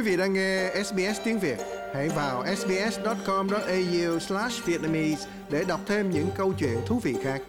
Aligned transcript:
Quý 0.00 0.06
vị 0.10 0.16
đang 0.16 0.32
nghe 0.32 0.70
SBS 0.84 1.20
tiếng 1.24 1.38
Việt, 1.38 1.58
hãy 1.94 2.08
vào 2.08 2.44
sbs.com.au/vietnamese 2.56 5.28
để 5.50 5.64
đọc 5.68 5.80
thêm 5.86 6.10
những 6.10 6.26
câu 6.36 6.52
chuyện 6.58 6.78
thú 6.86 7.00
vị 7.02 7.16
khác. 7.22 7.40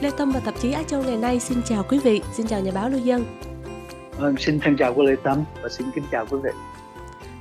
Lê 0.00 0.10
Tâm 0.18 0.32
và 0.32 0.40
tạp 0.44 0.54
chí 0.60 0.72
Á 0.72 0.82
Châu 0.82 1.02
ngày 1.02 1.16
nay 1.16 1.40
xin 1.40 1.62
chào 1.64 1.84
quý 1.88 1.98
vị, 2.04 2.22
xin 2.36 2.46
chào 2.46 2.60
nhà 2.60 2.72
báo 2.74 2.88
Lưu 2.88 3.00
Dân. 3.00 3.24
Vâng, 4.18 4.36
xin 4.38 4.60
thân 4.60 4.76
chào 4.76 4.94
quý 4.94 5.06
Lê 5.06 5.14
Tâm 5.24 5.44
và 5.62 5.68
xin 5.68 5.86
kính 5.94 6.04
chào 6.10 6.26
quý 6.30 6.38
vị. 6.44 6.50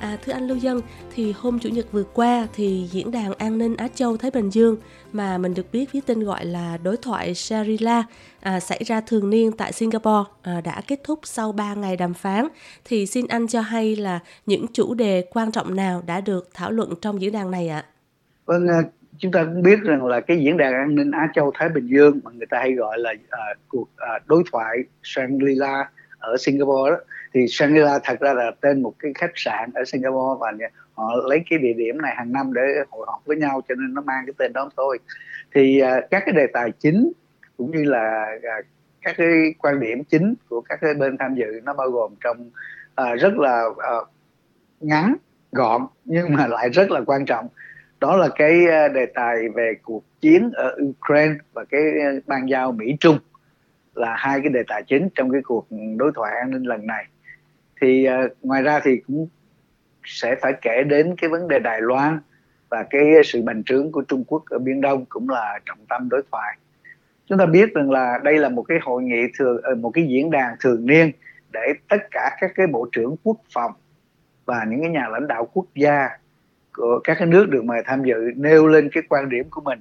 À, 0.04 0.18
thưa 0.26 0.34
anh 0.34 0.48
Lưu 0.48 0.58
Dân, 0.58 0.82
thì 1.16 1.34
hôm 1.38 1.60
Chủ 1.60 1.70
nhật 1.70 1.86
vừa 1.92 2.04
qua 2.04 2.48
thì 2.54 2.88
Diễn 2.92 3.12
đàn 3.12 3.34
An 3.34 3.58
ninh 3.58 3.76
Á 3.78 3.88
Châu 3.88 4.18
Thái 4.18 4.32
Bình 4.32 4.50
Dương 4.50 4.78
mà 5.14 5.38
mình 5.38 5.54
được 5.54 5.66
biết 5.72 5.94
với 5.94 6.02
tên 6.06 6.24
gọi 6.24 6.46
là 6.46 6.78
đối 6.84 6.98
thoại 6.98 7.34
Shangri-La 7.34 8.04
à, 8.42 8.60
xảy 8.60 8.84
ra 8.86 9.02
thường 9.02 9.30
niên 9.30 9.52
tại 9.52 9.72
Singapore 9.72 10.30
à, 10.42 10.62
đã 10.62 10.82
kết 10.88 11.00
thúc 11.04 11.20
sau 11.24 11.52
3 11.52 11.74
ngày 11.74 11.98
đàm 11.98 12.14
phán. 12.14 12.48
Thì 12.86 13.06
xin 13.06 13.28
anh 13.28 13.48
cho 13.48 13.62
hay 13.62 13.96
là 13.96 14.20
những 14.46 14.66
chủ 14.74 14.94
đề 14.94 15.26
quan 15.32 15.52
trọng 15.52 15.76
nào 15.76 16.04
đã 16.06 16.22
được 16.22 16.50
thảo 16.54 16.72
luận 16.72 16.94
trong 17.02 17.22
diễn 17.22 17.32
đàn 17.32 17.52
này 17.52 17.70
ạ? 17.70 17.86
Vâng, 18.46 18.68
à? 18.68 18.76
Vâng, 18.76 18.86
chúng 19.18 19.32
ta 19.32 19.44
cũng 19.44 19.62
biết 19.62 19.80
rằng 19.84 20.06
là 20.06 20.20
cái 20.20 20.38
diễn 20.38 20.58
đàn 20.58 20.74
an 20.74 20.96
ninh 20.96 21.12
Á 21.12 21.28
Châu 21.36 21.52
Thái 21.56 21.70
Bình 21.70 21.88
Dương 21.88 22.20
mà 22.24 22.32
người 22.32 22.48
ta 22.50 22.60
hay 22.60 22.74
gọi 22.74 23.00
là 23.00 23.12
uh, 23.12 23.58
cuộc 23.68 23.82
uh, 23.82 24.28
đối 24.28 24.44
thoại 24.52 24.78
Shangri-La 25.04 25.86
ở 26.20 26.38
Singapore 26.38 26.92
đó 26.92 26.98
thì 27.34 27.46
Shangri-La 27.48 28.00
thật 28.04 28.20
ra 28.20 28.34
là 28.34 28.52
tên 28.62 28.82
một 28.82 28.94
cái 29.00 29.12
khách 29.16 29.32
sạn 29.36 29.72
ở 29.76 29.84
Singapore 29.86 30.40
và 30.40 30.68
họ 30.94 31.16
lấy 31.30 31.44
cái 31.50 31.60
địa 31.60 31.74
điểm 31.74 32.02
này 32.02 32.16
hàng 32.16 32.32
năm 32.32 32.54
để 32.54 32.62
hội 32.90 33.06
họp 33.10 33.26
với 33.26 33.38
nhau 33.38 33.62
cho 33.68 33.76
nên 33.76 33.94
nó 33.94 34.02
mang 34.02 34.26
cái 34.26 34.34
tên 34.38 34.54
đó 34.54 34.70
thôi. 34.78 35.00
Thì 35.56 35.82
uh, 35.84 36.04
các 36.12 36.24
cái 36.26 36.36
đề 36.36 36.48
tài 36.54 36.72
chính 36.72 37.12
cũng 37.58 37.72
như 37.72 37.84
là 37.84 38.26
uh, 38.38 38.66
các 39.02 39.16
cái 39.18 39.28
quan 39.60 39.80
điểm 39.80 40.04
chính 40.04 40.34
của 40.50 40.62
các 40.62 40.80
cái 40.82 40.94
bên 40.94 41.18
tham 41.18 41.36
dự 41.36 41.62
nó 41.64 41.74
bao 41.74 41.90
gồm 41.90 42.16
trong 42.24 42.50
uh, 43.02 43.20
rất 43.20 43.34
là 43.34 43.66
uh, 43.66 44.08
ngắn 44.80 45.16
gọn 45.52 45.82
nhưng 46.06 46.34
mà 46.34 46.48
lại 46.48 46.70
rất 46.70 46.92
là 46.92 47.02
quan 47.06 47.26
trọng. 47.26 47.48
Đó 48.00 48.18
là 48.18 48.30
cái 48.36 48.66
đề 48.94 49.06
tài 49.06 49.50
về 49.56 49.74
cuộc 49.84 50.04
chiến 50.22 50.52
ở 50.54 50.76
Ukraine 50.90 51.36
và 51.54 51.66
cái 51.66 51.82
ban 52.28 52.50
giao 52.50 52.72
Mỹ 52.72 52.98
Trung 53.00 53.18
là 53.96 54.16
hai 54.18 54.42
cái 54.42 54.50
đề 54.50 54.64
tài 54.68 54.84
chính 54.84 55.10
trong 55.16 55.32
cái 55.32 55.42
cuộc 55.44 55.68
đối 55.98 56.12
thoại 56.16 56.36
an 56.36 56.52
ninh 56.52 56.64
lần 56.64 56.88
này 56.88 57.06
thì 57.84 58.08
uh, 58.10 58.32
ngoài 58.42 58.62
ra 58.62 58.80
thì 58.84 58.98
cũng 59.08 59.28
sẽ 60.04 60.36
phải 60.42 60.54
kể 60.62 60.84
đến 60.84 61.16
cái 61.18 61.30
vấn 61.30 61.48
đề 61.48 61.60
Đài 61.60 61.82
Loan 61.82 62.20
và 62.70 62.84
cái 62.90 63.02
sự 63.26 63.42
bành 63.42 63.64
trướng 63.64 63.92
của 63.92 64.02
Trung 64.02 64.24
Quốc 64.28 64.44
ở 64.50 64.60
Biển 64.60 64.82
Đông 64.82 65.06
cũng 65.06 65.30
là 65.30 65.60
trọng 65.66 65.86
tâm 65.90 66.10
đối 66.10 66.22
thoại. 66.32 66.58
Chúng 67.26 67.38
ta 67.38 67.46
biết 67.46 67.74
rằng 67.74 67.92
là 67.92 68.20
đây 68.24 68.38
là 68.38 68.50
một 68.50 68.64
cái 68.64 68.78
hội 68.82 69.04
nghị 69.04 69.22
thường 69.40 69.62
ờ, 69.64 69.76
một 69.76 69.92
cái 69.94 70.08
diễn 70.08 70.32
đàn 70.32 70.56
thường 70.60 70.86
niên 70.86 71.12
để 71.54 71.74
tất 71.90 71.98
cả 72.12 72.38
các 72.42 72.52
cái 72.56 72.68
bộ 72.68 72.88
trưởng 72.92 73.16
quốc 73.24 73.38
phòng 73.54 73.72
và 74.46 74.66
những 74.70 74.82
cái 74.82 74.90
nhà 74.90 75.08
lãnh 75.12 75.28
đạo 75.28 75.50
quốc 75.54 75.66
gia 75.76 76.10
của 76.74 77.00
các 77.04 77.16
cái 77.20 77.28
nước 77.28 77.50
được 77.50 77.66
mời 77.66 77.82
tham 77.86 78.04
dự 78.04 78.32
nêu 78.36 78.68
lên 78.68 78.90
cái 78.94 79.04
quan 79.10 79.30
điểm 79.30 79.46
của 79.50 79.62
mình 79.62 79.80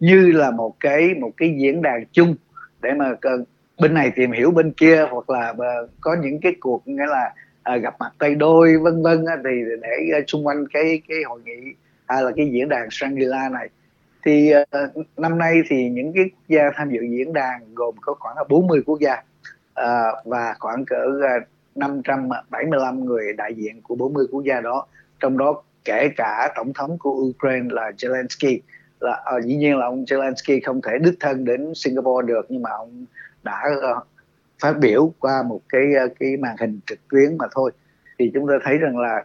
như 0.00 0.32
là 0.32 0.50
một 0.50 0.80
cái 0.80 1.14
một 1.14 1.30
cái 1.36 1.54
diễn 1.58 1.82
đàn 1.82 2.04
chung 2.12 2.34
để 2.82 2.92
mà 2.92 3.14
bên 3.80 3.94
này 3.94 4.12
tìm 4.16 4.32
hiểu 4.32 4.50
bên 4.50 4.72
kia 4.72 5.06
hoặc 5.10 5.30
là 5.30 5.54
ờ, 5.58 5.88
có 6.00 6.16
những 6.22 6.40
cái 6.40 6.54
cuộc 6.60 6.88
nghĩa 6.88 7.06
là 7.06 7.34
à, 7.62 7.76
gặp 7.76 7.94
mặt 7.98 8.12
tay 8.18 8.34
đôi 8.34 8.76
vân 8.78 9.02
vân 9.02 9.24
thì 9.44 9.50
để 9.82 10.10
ờ, 10.12 10.20
xung 10.26 10.46
quanh 10.46 10.64
cái 10.72 11.02
cái 11.08 11.18
hội 11.26 11.40
nghị 11.44 11.74
hay 12.06 12.22
là 12.22 12.30
cái 12.36 12.50
diễn 12.52 12.68
đàn 12.68 12.88
Shangri-La 12.88 13.48
này. 13.52 13.68
Thì 14.24 14.52
uh, 14.56 15.06
năm 15.16 15.38
nay 15.38 15.62
thì 15.68 15.88
những 15.88 16.12
cái 16.12 16.24
quốc 16.24 16.48
gia 16.48 16.70
tham 16.74 16.90
dự 16.90 17.00
diễn 17.10 17.32
đàn 17.32 17.74
gồm 17.74 17.94
có 18.00 18.14
khoảng 18.14 18.36
40 18.48 18.82
quốc 18.86 19.00
gia 19.00 19.14
uh, 19.14 20.24
và 20.24 20.54
khoảng 20.58 20.84
cỡ 20.84 21.06
575 21.74 23.04
người 23.04 23.32
đại 23.32 23.54
diện 23.54 23.80
của 23.82 23.94
40 23.94 24.26
quốc 24.30 24.44
gia 24.44 24.60
đó. 24.60 24.86
Trong 25.20 25.38
đó 25.38 25.62
kể 25.84 26.08
cả 26.16 26.52
tổng 26.56 26.72
thống 26.72 26.98
của 26.98 27.10
Ukraine 27.10 27.68
là 27.72 27.90
Zelensky. 27.98 28.58
Là 29.00 29.24
uh, 29.36 29.44
dĩ 29.44 29.56
nhiên 29.56 29.78
là 29.78 29.86
ông 29.86 30.04
Zelensky 30.04 30.60
không 30.64 30.80
thể 30.82 30.98
đích 30.98 31.14
thân 31.20 31.44
đến 31.44 31.72
Singapore 31.74 32.26
được 32.26 32.46
nhưng 32.48 32.62
mà 32.62 32.70
ông 32.70 33.04
đã 33.44 33.62
ờ, 33.80 34.00
phát 34.62 34.78
biểu 34.80 35.12
qua 35.18 35.42
một 35.42 35.60
cái 35.68 35.94
ờ, 35.94 36.08
cái 36.20 36.36
màn 36.36 36.56
hình 36.60 36.80
trực 36.86 36.98
tuyến 37.08 37.38
mà 37.38 37.44
thôi. 37.54 37.70
Thì 38.18 38.30
chúng 38.34 38.48
ta 38.48 38.54
thấy 38.64 38.78
rằng 38.78 38.98
là 38.98 39.24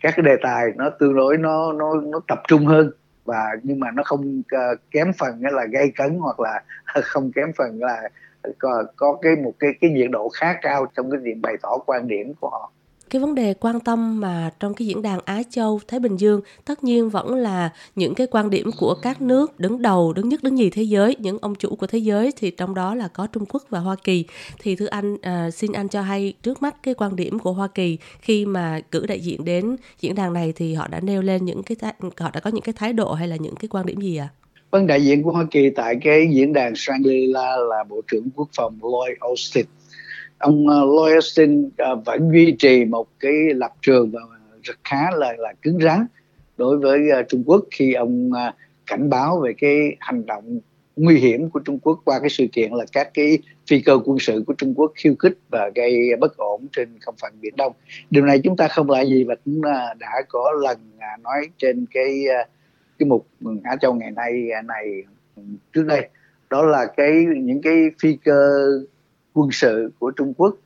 các 0.00 0.14
cái 0.16 0.24
đề 0.24 0.36
tài 0.42 0.66
nó 0.76 0.90
tương 0.90 1.16
đối 1.16 1.38
nó 1.38 1.72
nó 1.72 1.94
nó 1.94 2.20
tập 2.28 2.42
trung 2.48 2.66
hơn 2.66 2.90
và 3.24 3.44
nhưng 3.62 3.80
mà 3.80 3.90
nó 3.90 4.02
không 4.02 4.42
ờ, 4.50 4.74
kém 4.90 5.12
phần 5.18 5.40
là 5.40 5.64
gây 5.72 5.92
cấn 5.96 6.18
hoặc 6.18 6.40
là 6.40 6.62
không 7.02 7.32
kém 7.32 7.52
phần 7.56 7.82
là 7.82 8.08
có, 8.58 8.84
có 8.96 9.18
cái 9.22 9.36
một 9.36 9.52
cái 9.58 9.70
cái 9.80 9.90
nhiệt 9.90 10.10
độ 10.10 10.28
khá 10.28 10.54
cao 10.62 10.86
trong 10.96 11.10
cái 11.10 11.20
việc 11.20 11.34
bày 11.42 11.56
tỏ 11.62 11.78
quan 11.86 12.08
điểm 12.08 12.32
của 12.40 12.48
họ 12.48 12.72
cái 13.12 13.20
vấn 13.20 13.34
đề 13.34 13.54
quan 13.60 13.80
tâm 13.80 14.20
mà 14.20 14.50
trong 14.60 14.74
cái 14.74 14.86
diễn 14.86 15.02
đàn 15.02 15.20
Á 15.24 15.42
Châu 15.50 15.80
Thái 15.88 16.00
Bình 16.00 16.16
Dương 16.16 16.40
tất 16.64 16.84
nhiên 16.84 17.10
vẫn 17.10 17.34
là 17.34 17.70
những 17.96 18.14
cái 18.14 18.26
quan 18.30 18.50
điểm 18.50 18.70
của 18.78 18.94
các 19.02 19.22
nước 19.22 19.60
đứng 19.60 19.82
đầu 19.82 20.12
đứng 20.12 20.28
nhất 20.28 20.42
đứng 20.42 20.54
nhì 20.54 20.70
thế 20.70 20.82
giới 20.82 21.16
những 21.18 21.38
ông 21.38 21.54
chủ 21.54 21.76
của 21.76 21.86
thế 21.86 21.98
giới 21.98 22.32
thì 22.36 22.50
trong 22.50 22.74
đó 22.74 22.94
là 22.94 23.08
có 23.08 23.26
Trung 23.26 23.44
Quốc 23.48 23.62
và 23.70 23.78
Hoa 23.78 23.96
Kỳ 24.04 24.24
thì 24.62 24.76
thưa 24.76 24.86
anh 24.86 25.16
à, 25.22 25.50
xin 25.50 25.72
anh 25.72 25.88
cho 25.88 26.02
hay 26.02 26.32
trước 26.42 26.62
mắt 26.62 26.82
cái 26.82 26.94
quan 26.94 27.16
điểm 27.16 27.38
của 27.38 27.52
Hoa 27.52 27.68
Kỳ 27.68 27.98
khi 28.20 28.46
mà 28.46 28.80
cử 28.90 29.06
đại 29.06 29.20
diện 29.20 29.44
đến 29.44 29.76
diễn 30.00 30.14
đàn 30.14 30.32
này 30.32 30.52
thì 30.56 30.74
họ 30.74 30.88
đã 30.88 31.00
nêu 31.00 31.22
lên 31.22 31.44
những 31.44 31.62
cái 31.62 31.76
họ 32.16 32.30
đã 32.34 32.40
có 32.40 32.50
những 32.50 32.62
cái 32.62 32.72
thái 32.72 32.92
độ 32.92 33.12
hay 33.12 33.28
là 33.28 33.36
những 33.36 33.54
cái 33.54 33.68
quan 33.68 33.86
điểm 33.86 34.00
gì 34.00 34.16
ạ? 34.16 34.28
À? 34.32 34.34
Vâng, 34.70 34.86
đại 34.86 35.04
diện 35.04 35.22
của 35.22 35.30
Hoa 35.30 35.46
Kỳ 35.50 35.70
tại 35.70 35.96
cái 36.02 36.28
diễn 36.32 36.52
đàn 36.52 36.72
Shangri-La 36.72 37.56
là 37.68 37.84
Bộ 37.88 38.00
trưởng 38.10 38.28
Quốc 38.34 38.48
phòng 38.52 38.78
Lloyd 38.82 39.18
Austin 39.20 39.66
ông 40.42 40.66
uh, 40.66 40.96
Lloyd 40.96 41.12
Austin 41.12 41.70
vẫn 42.04 42.30
duy 42.32 42.56
trì 42.58 42.84
một 42.84 43.08
cái 43.20 43.32
lập 43.54 43.72
trường 43.82 44.10
và 44.10 44.20
rất 44.62 44.74
khá 44.84 45.10
là 45.16 45.34
là 45.38 45.52
cứng 45.62 45.78
rắn 45.80 46.06
đối 46.56 46.78
với 46.78 47.10
ờ, 47.10 47.22
Trung 47.22 47.42
Quốc 47.46 47.64
khi 47.70 47.92
ông 47.92 48.30
ờ, 48.32 48.52
cảnh 48.86 49.10
báo 49.10 49.40
về 49.40 49.52
cái 49.58 49.96
hành 50.00 50.26
động 50.26 50.60
nguy 50.96 51.18
hiểm 51.18 51.50
của 51.50 51.60
Trung 51.60 51.78
Quốc 51.78 52.00
qua 52.04 52.20
cái 52.20 52.30
sự 52.30 52.46
kiện 52.52 52.72
là 52.72 52.84
các 52.92 53.10
cái 53.14 53.38
phi 53.66 53.80
cơ 53.80 53.98
quân 54.04 54.18
sự 54.18 54.44
của 54.46 54.54
Trung 54.58 54.74
Quốc 54.76 54.92
khiêu 54.94 55.14
khích 55.18 55.38
và 55.48 55.70
gây 55.74 56.16
bất 56.20 56.36
ổn 56.36 56.66
trên 56.72 56.88
không 57.00 57.14
phận 57.22 57.32
Biển 57.40 57.56
Đông. 57.56 57.72
Điều 58.10 58.24
này 58.26 58.40
chúng 58.44 58.56
ta 58.56 58.68
không 58.68 58.90
là 58.90 59.04
gì 59.04 59.24
và 59.24 59.34
cũng 59.44 59.62
ờ, 59.62 59.94
đã 59.98 60.22
có 60.28 60.52
lần 60.62 60.78
nói 61.22 61.48
trên 61.58 61.86
cái 61.94 62.24
cái 62.98 63.08
mục 63.08 63.26
Á 63.64 63.76
Châu 63.80 63.94
ngày 63.94 64.10
nay 64.10 64.32
này 64.64 65.02
trước 65.72 65.82
đây 65.86 66.08
đó 66.50 66.62
là 66.62 66.86
cái 66.96 67.24
những 67.36 67.62
cái 67.62 67.74
phi 68.02 68.16
cơ 68.24 68.68
quân 69.34 69.48
sự 69.52 69.92
của 69.98 70.10
Trung 70.10 70.34
Quốc 70.36 70.56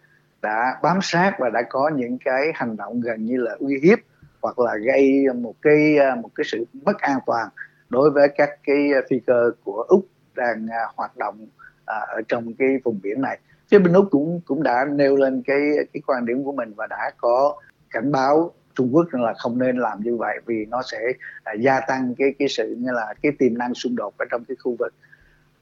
đã 0.43 0.79
bám 0.83 0.99
sát 1.03 1.33
và 1.39 1.51
đã 1.51 1.63
có 1.71 1.91
những 1.97 2.19
cái 2.25 2.43
hành 2.55 2.77
động 2.77 3.01
gần 3.01 3.25
như 3.25 3.37
là 3.37 3.57
uy 3.59 3.81
hiếp 3.83 3.99
hoặc 4.43 4.59
là 4.59 4.77
gây 4.77 5.27
một 5.35 5.55
cái 5.63 5.97
một 6.23 6.31
cái 6.35 6.45
sự 6.45 6.65
mất 6.73 6.99
an 6.99 7.19
toàn 7.27 7.49
đối 7.89 8.11
với 8.11 8.29
các 8.37 8.51
cái 8.65 8.91
phi 9.11 9.21
cơ 9.27 9.51
của 9.65 9.85
Úc 9.89 10.07
đang 10.35 10.67
à, 10.71 10.83
hoạt 10.97 11.17
động 11.17 11.47
à, 11.85 11.97
ở 12.09 12.23
trong 12.29 12.55
cái 12.59 12.69
vùng 12.85 13.01
biển 13.03 13.21
này. 13.21 13.39
Phía 13.71 13.79
bên 13.79 13.93
Úc 13.93 14.09
cũng 14.11 14.41
cũng 14.45 14.63
đã 14.63 14.87
nêu 14.93 15.17
lên 15.17 15.43
cái 15.47 15.61
cái 15.93 16.01
quan 16.07 16.27
điểm 16.27 16.45
của 16.45 16.53
mình 16.53 16.73
và 16.77 16.87
đã 16.87 17.11
có 17.17 17.57
cảnh 17.91 18.13
báo 18.13 18.53
Trung 18.75 18.89
Quốc 18.93 19.07
là 19.13 19.35
không 19.39 19.59
nên 19.59 19.77
làm 19.77 20.01
như 20.01 20.17
vậy 20.17 20.39
vì 20.47 20.67
nó 20.69 20.83
sẽ 20.83 20.99
à, 21.45 21.53
gia 21.61 21.81
tăng 21.81 22.15
cái 22.19 22.35
cái 22.39 22.49
sự 22.49 22.77
như 22.79 22.93
là 22.93 23.15
cái 23.23 23.33
tiềm 23.39 23.59
năng 23.59 23.75
xung 23.75 23.97
đột 23.97 24.15
ở 24.19 24.25
trong 24.31 24.45
cái 24.49 24.57
khu 24.65 24.77
vực 24.79 24.95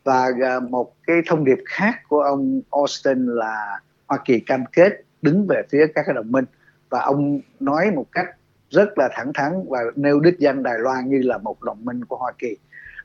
và 0.04 0.30
à, 0.42 0.60
một 0.60 0.92
cái 1.06 1.16
thông 1.26 1.44
điệp 1.44 1.58
khác 1.66 1.94
của 2.08 2.20
ông 2.20 2.60
Austin 2.70 3.26
là 3.26 3.80
Hoa 4.06 4.18
Kỳ 4.24 4.40
cam 4.40 4.64
kết 4.72 4.92
đứng 5.22 5.46
về 5.46 5.62
phía 5.70 5.86
các 5.94 6.02
cái 6.06 6.14
đồng 6.14 6.32
minh 6.32 6.44
và 6.90 7.00
ông 7.00 7.40
nói 7.60 7.90
một 7.90 8.06
cách 8.12 8.26
rất 8.70 8.98
là 8.98 9.08
thẳng 9.12 9.32
thắn 9.34 9.52
và 9.68 9.80
nêu 9.96 10.20
đích 10.20 10.38
danh 10.38 10.62
Đài 10.62 10.78
Loan 10.78 11.08
như 11.08 11.20
là 11.22 11.38
một 11.38 11.62
đồng 11.62 11.84
minh 11.84 12.04
của 12.04 12.16
Hoa 12.16 12.32
Kỳ. 12.38 12.56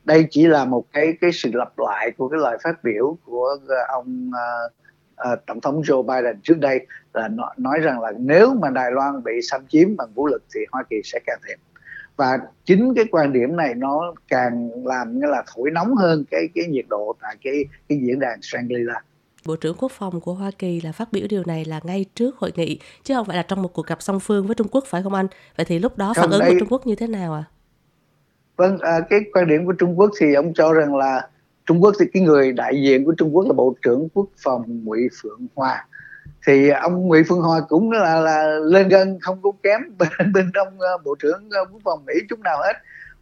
Đây 0.04 0.28
chỉ 0.30 0.48
là 0.48 0.66
một 0.66 0.86
cái 0.94 1.18
cái 1.22 1.32
sự 1.32 1.50
lặp 1.54 1.80
lại 1.80 2.12
của 2.18 2.30
cái 2.30 2.40
lời 2.40 2.58
phát 2.64 2.84
biểu 2.84 3.18
của 3.26 3.58
à, 3.70 3.82
ông 3.88 4.30
uh, 4.30 4.72
uh, 5.34 5.46
tổng 5.46 5.62
thống 5.62 5.82
Joe 5.82 6.04
Biden 6.04 6.42
trước 6.44 6.60
đây 6.60 6.88
là 7.14 7.30
nói 7.58 7.80
rằng 7.80 8.02
là 8.02 8.12
nếu 8.20 8.54
mà 8.54 8.70
Đài 8.70 8.92
Loan 8.92 9.24
bị 9.24 9.42
xâm 9.42 9.68
chiếm 9.68 9.96
bằng 9.96 10.14
vũ 10.14 10.28
lực 10.28 10.44
thì 10.56 10.60
Hoa 10.72 10.84
Kỳ 10.90 11.02
sẽ 11.04 11.20
can 11.26 11.40
thiệp 11.48 11.58
và 12.20 12.40
chính 12.66 12.94
cái 12.96 13.06
quan 13.12 13.34
điểm 13.34 13.56
này 13.56 13.74
nó 13.76 14.14
càng 14.28 14.70
làm 14.86 15.20
như 15.20 15.28
là 15.28 15.44
thổi 15.56 15.72
nóng 15.72 15.96
hơn 15.96 16.26
cái 16.32 16.50
cái 16.56 16.66
nhiệt 16.68 16.86
độ 16.90 17.16
tại 17.22 17.36
cái 17.44 17.66
cái 17.90 18.00
diễn 18.02 18.20
đàn 18.20 18.40
Shangri-La. 18.40 19.00
Bộ 19.46 19.56
trưởng 19.56 19.76
Quốc 19.80 19.92
phòng 19.92 20.22
của 20.22 20.34
Hoa 20.34 20.52
Kỳ 20.58 20.82
là 20.82 20.92
phát 20.92 21.12
biểu 21.12 21.28
điều 21.30 21.44
này 21.46 21.66
là 21.66 21.80
ngay 21.84 22.06
trước 22.16 22.38
hội 22.38 22.52
nghị 22.56 22.80
chứ 23.04 23.14
không 23.14 23.26
phải 23.26 23.38
là 23.38 23.44
trong 23.44 23.62
một 23.62 23.74
cuộc 23.74 23.88
gặp 23.88 24.02
song 24.02 24.20
phương 24.20 24.48
với 24.48 24.56
Trung 24.56 24.68
Quốc 24.72 24.84
phải 24.88 25.04
không 25.04 25.14
anh? 25.14 25.28
Vậy 25.58 25.66
thì 25.66 25.80
lúc 25.80 25.98
đó 25.98 26.14
phản 26.16 26.30
ứng 26.30 26.40
đây... 26.40 26.52
của 26.52 26.60
Trung 26.60 26.70
Quốc 26.70 26.88
như 26.88 26.96
thế 26.96 27.08
nào 27.08 27.34
ạ? 27.34 27.44
À? 27.48 27.52
Vâng, 28.58 28.78
à, 28.80 29.00
cái 29.10 29.20
quan 29.34 29.48
điểm 29.48 29.66
của 29.66 29.74
Trung 29.74 30.00
Quốc 30.00 30.12
thì 30.20 30.34
ông 30.34 30.54
cho 30.54 30.74
rằng 30.74 30.96
là 30.96 31.28
Trung 31.66 31.84
Quốc 31.84 31.96
thì 32.00 32.06
cái 32.14 32.24
người 32.24 32.52
đại 32.52 32.82
diện 32.82 33.06
của 33.06 33.14
Trung 33.18 33.36
Quốc 33.36 33.46
là 33.48 33.54
Bộ 33.54 33.76
trưởng 33.82 34.10
Quốc 34.14 34.28
phòng 34.44 34.84
Ngụy 34.84 35.00
Phượng 35.22 35.48
Hoa 35.56 35.88
thì 36.48 36.70
ông 36.70 37.08
Nguyễn 37.08 37.24
Phương 37.28 37.42
Hoa 37.42 37.62
cũng 37.70 37.92
là 37.92 38.20
là 38.20 38.44
lên 38.64 38.90
gân 38.90 39.20
không 39.22 39.42
có 39.42 39.52
kém 39.64 39.82
bên 39.98 40.34
bên 40.34 40.52
trong 40.54 40.68
uh, 40.68 41.04
bộ 41.04 41.16
trưởng 41.20 41.50
uh, 41.62 41.74
quốc 41.74 41.82
phòng 41.84 42.06
Mỹ 42.06 42.14
chút 42.30 42.40
nào 42.40 42.58
hết. 42.64 42.74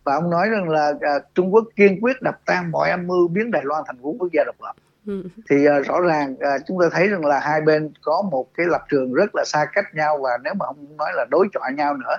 Và 0.04 0.16
ông 0.16 0.30
nói 0.30 0.50
rằng 0.50 0.70
là 0.70 0.94
à, 1.02 1.14
Trung 1.36 1.54
Quốc 1.54 1.66
kiên 1.76 2.02
quyết 2.02 2.22
đập 2.22 2.40
tan 2.46 2.72
mọi 2.72 2.90
âm 2.90 3.08
mưu 3.08 3.28
biến 3.28 3.52
Đài 3.52 3.62
Loan 3.66 3.84
thành 3.88 3.98
quốc 4.02 4.30
gia 4.34 4.44
độc 4.44 4.56
lập. 4.62 4.74
Ừ. 5.08 5.24
thì 5.50 5.66
à, 5.66 5.80
rõ 5.80 6.00
ràng 6.00 6.36
à, 6.40 6.58
chúng 6.68 6.78
ta 6.82 6.88
thấy 6.92 7.08
rằng 7.08 7.26
là 7.26 7.40
hai 7.40 7.62
bên 7.62 7.92
có 8.02 8.24
một 8.32 8.54
cái 8.54 8.66
lập 8.70 8.82
trường 8.90 9.14
rất 9.14 9.36
là 9.36 9.44
xa 9.46 9.66
cách 9.74 9.86
nhau 9.96 10.20
và 10.24 10.30
nếu 10.44 10.54
mà 10.54 10.66
không 10.66 10.98
nói 10.98 11.10
là 11.16 11.26
đối 11.32 11.48
chọi 11.54 11.74
nhau 11.74 11.94
nữa 11.98 12.18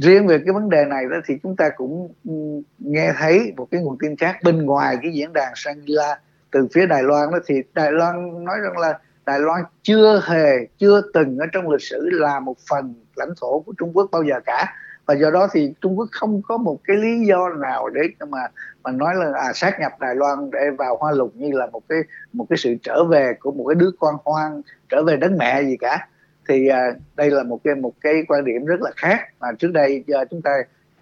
riêng 0.00 0.26
về 0.26 0.38
cái 0.38 0.54
vấn 0.54 0.70
đề 0.70 0.84
này 0.84 1.04
đó 1.10 1.16
thì 1.26 1.34
chúng 1.42 1.56
ta 1.56 1.68
cũng 1.76 2.12
ừ, 2.24 2.32
nghe 2.78 3.12
thấy 3.18 3.52
một 3.56 3.68
cái 3.70 3.80
nguồn 3.80 3.98
tin 4.00 4.16
khác 4.16 4.36
bên 4.44 4.66
ngoài 4.66 4.98
cái 5.02 5.12
diễn 5.12 5.32
đàn 5.32 5.52
Shangri-La 5.54 6.16
từ 6.50 6.68
phía 6.72 6.86
Đài 6.86 7.02
Loan 7.02 7.30
đó. 7.30 7.38
Thì 7.46 7.62
Đài 7.74 7.92
Loan 7.92 8.44
nói 8.44 8.56
rằng 8.62 8.78
là 8.78 8.98
Đài 9.26 9.40
Loan 9.40 9.64
chưa 9.82 10.22
hề 10.26 10.66
chưa 10.78 11.02
từng 11.14 11.38
ở 11.38 11.46
trong 11.52 11.70
lịch 11.70 11.82
sử 11.82 12.08
là 12.12 12.40
một 12.40 12.56
phần 12.70 12.94
lãnh 13.16 13.34
thổ 13.40 13.60
của 13.60 13.72
Trung 13.78 13.92
Quốc 13.94 14.08
bao 14.12 14.22
giờ 14.22 14.40
cả. 14.46 14.74
Và 15.06 15.14
do 15.14 15.30
đó 15.30 15.48
thì 15.52 15.74
Trung 15.80 15.98
Quốc 15.98 16.08
không 16.12 16.42
có 16.42 16.56
một 16.56 16.78
cái 16.84 16.96
lý 16.96 17.26
do 17.26 17.48
nào 17.48 17.88
để 17.88 18.00
mà 18.28 18.38
mà 18.82 18.90
nói 18.90 19.14
là 19.14 19.32
à, 19.34 19.52
sát 19.52 19.80
nhập 19.80 19.92
Đài 20.00 20.14
Loan 20.14 20.50
để 20.50 20.70
vào 20.78 20.96
Hoa 20.96 21.12
Lục 21.12 21.32
như 21.34 21.50
là 21.52 21.66
một 21.66 21.82
cái 21.88 21.98
một 22.32 22.46
cái 22.50 22.56
sự 22.56 22.76
trở 22.82 23.04
về 23.04 23.34
của 23.40 23.52
một 23.52 23.64
cái 23.68 23.74
đứa 23.74 23.90
con 24.00 24.16
hoang 24.24 24.62
trở 24.88 25.02
về 25.02 25.16
đất 25.16 25.32
mẹ 25.38 25.62
gì 25.62 25.76
cả. 25.76 26.08
Thì 26.48 26.68
à, 26.68 26.92
đây 27.16 27.30
là 27.30 27.42
một 27.42 27.60
cái 27.64 27.74
một 27.74 27.92
cái 28.00 28.14
quan 28.28 28.44
điểm 28.44 28.64
rất 28.64 28.80
là 28.80 28.90
khác 28.96 29.20
mà 29.40 29.48
trước 29.58 29.72
đây 29.72 30.04
giờ 30.06 30.24
chúng 30.30 30.42
ta 30.42 30.50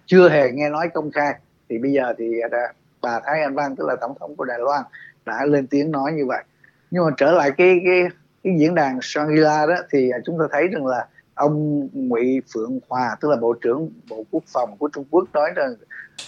chưa 0.05 0.29
hề 0.29 0.51
nghe 0.51 0.69
nói 0.69 0.89
công 0.93 1.11
khai. 1.11 1.35
Thì 1.69 1.77
bây 1.77 1.91
giờ 1.91 2.13
thì 2.17 2.39
à, 2.51 2.73
bà 3.01 3.19
Thái 3.23 3.41
Anh 3.41 3.55
Văn 3.55 3.75
tức 3.75 3.87
là 3.87 3.95
tổng 4.01 4.13
thống 4.19 4.35
của 4.35 4.45
Đài 4.45 4.59
Loan 4.59 4.83
đã 5.25 5.45
lên 5.45 5.67
tiếng 5.67 5.91
nói 5.91 6.11
như 6.11 6.25
vậy 6.25 6.43
nhưng 6.91 7.05
mà 7.05 7.11
trở 7.17 7.31
lại 7.31 7.51
cái 7.57 7.81
cái 7.85 8.03
cái 8.43 8.55
diễn 8.59 8.75
đàn 8.75 8.99
Shangri-La 8.99 9.67
đó 9.67 9.75
thì 9.91 10.09
à, 10.09 10.19
chúng 10.25 10.39
ta 10.39 10.45
thấy 10.51 10.67
rằng 10.67 10.85
là 10.85 11.07
ông 11.33 11.87
Ngụy 11.93 12.41
Phượng 12.53 12.79
Hòa 12.89 13.15
tức 13.21 13.29
là 13.29 13.35
bộ 13.35 13.53
trưởng 13.53 13.89
Bộ 14.09 14.23
Quốc 14.31 14.43
phòng 14.53 14.77
của 14.77 14.89
Trung 14.93 15.05
Quốc 15.11 15.23
nói 15.33 15.49
rằng 15.55 15.75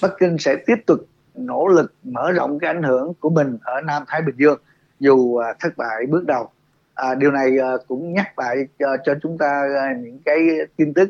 Bắc 0.01 0.11
Kinh 0.19 0.37
sẽ 0.37 0.55
tiếp 0.65 0.75
tục 0.85 0.99
nỗ 1.35 1.67
lực 1.67 1.93
mở 2.03 2.31
rộng 2.31 2.59
cái 2.59 2.73
ảnh 2.73 2.83
hưởng 2.83 3.13
của 3.19 3.29
mình 3.29 3.57
ở 3.61 3.81
Nam 3.81 4.03
Thái 4.07 4.21
Bình 4.21 4.35
Dương 4.37 4.59
dù 4.99 5.35
à, 5.35 5.53
thất 5.59 5.77
bại 5.77 6.05
bước 6.09 6.25
đầu. 6.25 6.49
À, 6.93 7.15
điều 7.15 7.31
này 7.31 7.59
à, 7.59 7.71
cũng 7.87 8.13
nhắc 8.13 8.39
lại 8.39 8.55
cho, 8.79 8.97
cho 9.05 9.13
chúng 9.21 9.37
ta 9.37 9.67
à, 9.79 9.93
những 10.01 10.19
cái 10.25 10.37
tin 10.75 10.93
tức 10.93 11.09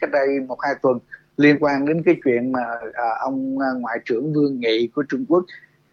cách 0.00 0.10
đây 0.10 0.40
một 0.48 0.56
hai 0.60 0.74
tuần 0.82 0.98
liên 1.36 1.56
quan 1.60 1.86
đến 1.86 2.02
cái 2.02 2.16
chuyện 2.24 2.52
mà 2.52 2.60
à, 2.92 3.08
ông 3.20 3.58
à, 3.58 3.68
ngoại 3.78 3.98
trưởng 4.04 4.32
Vương 4.32 4.60
Nghị 4.60 4.88
của 4.94 5.02
Trung 5.08 5.24
Quốc 5.28 5.44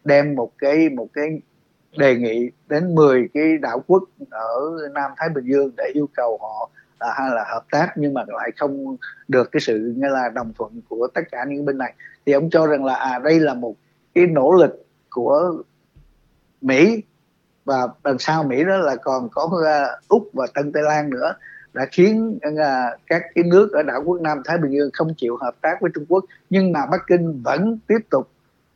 đem 0.03 0.35
một 0.35 0.51
cái 0.57 0.89
một 0.89 1.07
cái 1.13 1.41
đề 1.97 2.15
nghị 2.15 2.51
đến 2.69 2.95
10 2.95 3.30
cái 3.33 3.57
đảo 3.57 3.83
quốc 3.88 4.03
ở 4.30 4.77
Nam 4.94 5.12
Thái 5.18 5.30
Bình 5.30 5.45
Dương 5.45 5.71
để 5.77 5.91
yêu 5.94 6.09
cầu 6.15 6.39
họ 6.41 6.69
à, 7.00 7.09
hay 7.15 7.30
là 7.30 7.45
hợp 7.51 7.63
tác 7.71 7.88
nhưng 7.95 8.13
mà 8.13 8.24
lại 8.27 8.51
không 8.57 8.97
được 9.27 9.51
cái 9.51 9.59
sự 9.59 9.94
như 9.97 10.07
là 10.07 10.30
đồng 10.30 10.53
thuận 10.57 10.81
của 10.89 11.07
tất 11.13 11.21
cả 11.31 11.45
những 11.47 11.65
bên 11.65 11.77
này. 11.77 11.94
Thì 12.25 12.33
ông 12.33 12.50
cho 12.50 12.68
rằng 12.68 12.86
là 12.86 12.94
à 12.94 13.19
đây 13.19 13.39
là 13.39 13.53
một 13.53 13.75
cái 14.13 14.27
nỗ 14.27 14.53
lực 14.53 14.86
của 15.09 15.63
Mỹ 16.62 17.03
và 17.65 17.88
đằng 18.03 18.19
sau 18.19 18.44
Mỹ 18.44 18.63
đó 18.63 18.77
là 18.77 18.95
còn 18.95 19.30
có 19.31 19.44
uh, 19.44 20.07
Úc 20.07 20.30
và 20.33 20.47
Tân 20.53 20.71
Tây 20.71 20.83
Lan 20.83 21.09
nữa 21.09 21.33
đã 21.74 21.85
khiến 21.92 22.39
uh, 22.47 23.00
các 23.07 23.21
cái 23.35 23.44
nước 23.44 23.71
ở 23.71 23.83
đảo 23.83 24.03
quốc 24.06 24.21
Nam 24.21 24.42
Thái 24.45 24.57
Bình 24.57 24.71
Dương 24.71 24.89
không 24.94 25.13
chịu 25.18 25.38
hợp 25.42 25.56
tác 25.62 25.81
với 25.81 25.92
Trung 25.95 26.06
Quốc. 26.09 26.25
Nhưng 26.50 26.71
mà 26.71 26.85
Bắc 26.92 27.01
Kinh 27.07 27.42
vẫn 27.44 27.80
tiếp 27.88 28.00
tục 28.09 28.30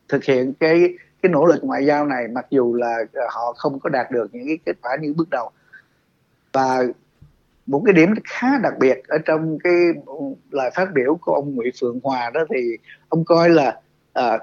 thực 0.08 0.24
hiện 0.24 0.52
cái 0.60 0.94
cái 1.24 1.32
nỗ 1.32 1.46
lực 1.46 1.64
ngoại 1.64 1.86
giao 1.86 2.06
này 2.06 2.28
mặc 2.28 2.46
dù 2.50 2.74
là 2.74 2.98
ờ, 3.12 3.22
họ 3.30 3.52
không 3.56 3.80
có 3.80 3.90
đạt 3.90 4.10
được 4.10 4.26
những 4.32 4.46
cái 4.46 4.58
kết 4.66 4.76
quả 4.82 4.96
như 5.00 5.14
bước 5.16 5.30
đầu. 5.30 5.50
Và 6.52 6.82
một 7.66 7.82
cái 7.86 7.92
điểm 7.92 8.14
khá 8.24 8.58
đặc 8.62 8.74
biệt 8.80 9.08
ở 9.08 9.18
trong 9.24 9.58
cái 9.64 9.72
ừ, 10.06 10.14
lời 10.50 10.70
phát 10.74 10.88
biểu 10.94 11.18
của 11.20 11.32
ông 11.32 11.54
Nguyễn 11.54 11.74
Phượng 11.80 12.00
Hòa 12.02 12.30
đó 12.34 12.40
thì 12.54 12.76
ông 13.08 13.24
coi 13.24 13.50
là 13.50 13.80
à, 14.12 14.38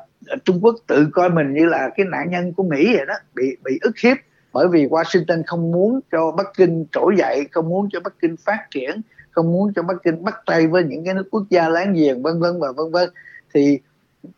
Trung 0.46 0.60
Quốc 0.62 0.76
tự 0.88 1.08
coi 1.14 1.30
mình 1.30 1.54
như 1.54 1.66
là 1.66 1.90
cái 1.96 2.06
nạn 2.06 2.30
nhân 2.30 2.54
của 2.54 2.64
Mỹ 2.64 2.96
vậy 2.96 3.06
đó 3.06 3.14
bị 3.36 3.58
bị 3.64 3.80
ức 3.82 3.98
hiếp 4.04 4.18
bởi 4.54 4.68
vì 4.68 4.88
Washington 4.88 5.44
không 5.48 5.72
muốn 5.72 6.00
cho 6.12 6.32
Bắc 6.32 6.48
Kinh 6.58 6.86
trỗi 6.92 7.16
dậy 7.18 7.48
không 7.52 7.70
muốn 7.70 7.90
cho 7.92 8.00
Bắc 8.00 8.14
Kinh 8.22 8.36
phát 8.38 8.68
triển 8.72 9.02
không 9.32 9.52
muốn 9.52 9.74
cho 9.76 9.84
Bắc 9.84 9.98
Kinh 10.04 10.24
bắt 10.24 10.36
tay 10.46 10.68
với 10.68 10.84
những 10.84 11.06
cái 11.06 11.14
nước 11.14 11.28
quốc 11.32 11.44
gia 11.50 11.70
láng 11.70 11.94
giềng 11.94 12.24
vân 12.24 12.40
vân 12.40 12.60
và 12.60 12.72
vân 12.72 12.92
vân. 12.92 13.10
Thì 13.54 13.80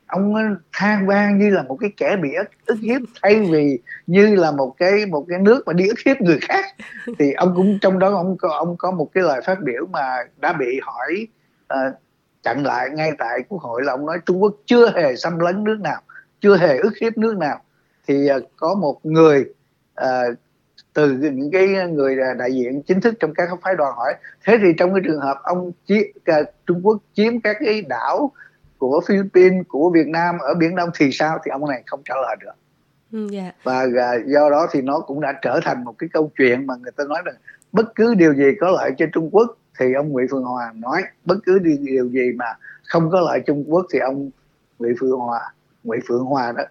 ông 0.08 0.34
than 0.74 1.08
vang 1.08 1.40
như 1.40 1.50
là 1.50 1.64
một 1.64 1.78
cái 1.80 1.92
kẻ 1.98 2.16
bị 2.22 2.34
ức, 2.34 2.50
ức 2.66 2.78
hiếp 2.82 3.02
thay 3.22 3.48
vì 3.52 3.80
như 4.08 4.36
là 4.36 4.52
một 4.52 4.74
cái 4.78 5.06
một 5.06 5.26
cái 5.30 5.40
nước 5.40 5.64
mà 5.66 5.74
đi 5.74 5.88
ức 5.88 6.00
hiếp 6.06 6.22
người 6.22 6.40
khác. 6.42 6.66
Thì 7.20 7.34
ông 7.34 7.54
cũng 7.56 7.80
trong 7.82 8.00
đó 8.00 8.16
ông 8.16 8.38
có 8.38 8.50
ông 8.50 8.78
có 8.78 8.92
một 8.92 9.10
cái 9.14 9.24
lời 9.24 9.42
phát 9.46 9.62
biểu 9.64 9.86
mà 9.86 10.18
đã 10.38 10.54
bị 10.54 10.80
hỏi 10.84 11.28
uh, 11.74 11.94
chặn 12.44 12.66
lại 12.66 12.90
ngay 12.90 13.12
tại 13.18 13.40
quốc 13.50 13.62
hội 13.62 13.82
là 13.84 13.94
ông 13.94 14.06
nói 14.06 14.20
Trung 14.26 14.42
Quốc 14.42 14.56
chưa 14.66 14.92
hề 14.96 15.16
xâm 15.16 15.40
lấn 15.40 15.64
nước 15.64 15.78
nào 15.80 16.02
chưa 16.42 16.58
hề 16.58 16.78
ức 16.78 16.94
hiếp 17.02 17.18
nước 17.18 17.38
nào. 17.38 17.62
Thì 18.08 18.30
uh, 18.38 18.44
có 18.56 18.76
một 18.76 19.06
người 19.06 19.46
uh, 20.02 20.38
từ 20.94 21.12
những 21.12 21.52
cái 21.52 21.68
người 21.68 22.18
đại 22.38 22.54
diện 22.54 22.82
chính 22.84 23.02
thức 23.02 23.16
trong 23.20 23.34
các 23.34 23.50
phái 23.62 23.76
đoàn 23.76 23.94
hỏi 23.96 24.14
thế 24.46 24.58
thì 24.64 24.74
trong 24.78 24.94
cái 24.94 25.02
trường 25.06 25.20
hợp 25.20 25.38
ông 25.44 25.72
chi, 25.86 26.14
uh, 26.18 26.48
Trung 26.66 26.82
Quốc 26.84 26.98
chiếm 27.14 27.42
các 27.42 27.58
cái 27.60 27.82
đảo 27.82 28.32
của 28.84 29.02
Philippines 29.08 29.64
của 29.68 29.90
Việt 29.90 30.08
Nam 30.08 30.38
ở 30.40 30.54
biển 30.54 30.76
Đông 30.76 30.90
thì 30.96 31.12
sao 31.12 31.40
thì 31.46 31.50
ông 31.50 31.70
này 31.70 31.84
không 31.86 32.02
trả 32.06 32.16
lời 32.16 32.36
được 32.40 32.52
ừ, 33.12 33.30
yeah. 33.34 33.46
Dạ. 33.46 33.62
và 33.64 33.86
do 34.26 34.50
đó 34.50 34.68
thì 34.72 34.82
nó 34.82 35.00
cũng 35.00 35.22
đã 35.22 35.34
trở 35.42 35.60
thành 35.64 35.84
một 35.84 35.96
cái 35.98 36.10
câu 36.14 36.32
chuyện 36.38 36.68
mà 36.68 36.74
người 36.76 36.92
ta 36.92 37.04
nói 37.04 37.22
rằng 37.26 37.36
bất 37.72 37.96
cứ 37.96 38.16
điều 38.16 38.34
gì 38.34 38.52
có 38.60 38.72
lợi 38.72 38.92
cho 38.98 39.06
Trung 39.14 39.30
Quốc 39.32 39.58
thì 39.80 39.94
ông 39.94 40.10
Nguyễn 40.10 40.28
Phương 40.32 40.44
Hòa 40.44 40.72
nói 40.76 41.02
bất 41.26 41.38
cứ 41.46 41.60
điều 41.60 42.10
gì 42.10 42.32
mà 42.36 42.46
không 42.88 43.10
có 43.12 43.22
lợi 43.22 43.40
Trung 43.46 43.64
Quốc 43.68 43.86
thì 43.94 44.00
ông 44.00 44.30
Nguyễn 44.80 44.96
Phương 45.00 45.20
Hòa 45.20 45.54
Nguyễn 45.84 46.02
Phượng 46.08 46.26
Hòa 46.26 46.54
đó 46.58 46.64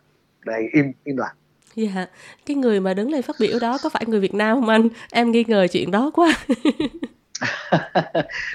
để 0.46 0.68
im 0.72 0.92
im 1.04 1.16
lặng 1.16 1.34
Dạ, 1.74 2.06
cái 2.46 2.56
người 2.56 2.80
mà 2.80 2.94
đứng 2.94 3.10
lên 3.10 3.22
phát 3.22 3.36
biểu 3.40 3.58
đó 3.60 3.78
có 3.82 3.88
phải 3.88 4.04
người 4.06 4.20
Việt 4.20 4.34
Nam 4.34 4.60
không 4.60 4.68
anh? 4.68 4.88
Em 5.10 5.30
nghi 5.30 5.44
ngờ 5.48 5.66
chuyện 5.70 5.90
đó 5.90 6.10
quá. 6.14 6.34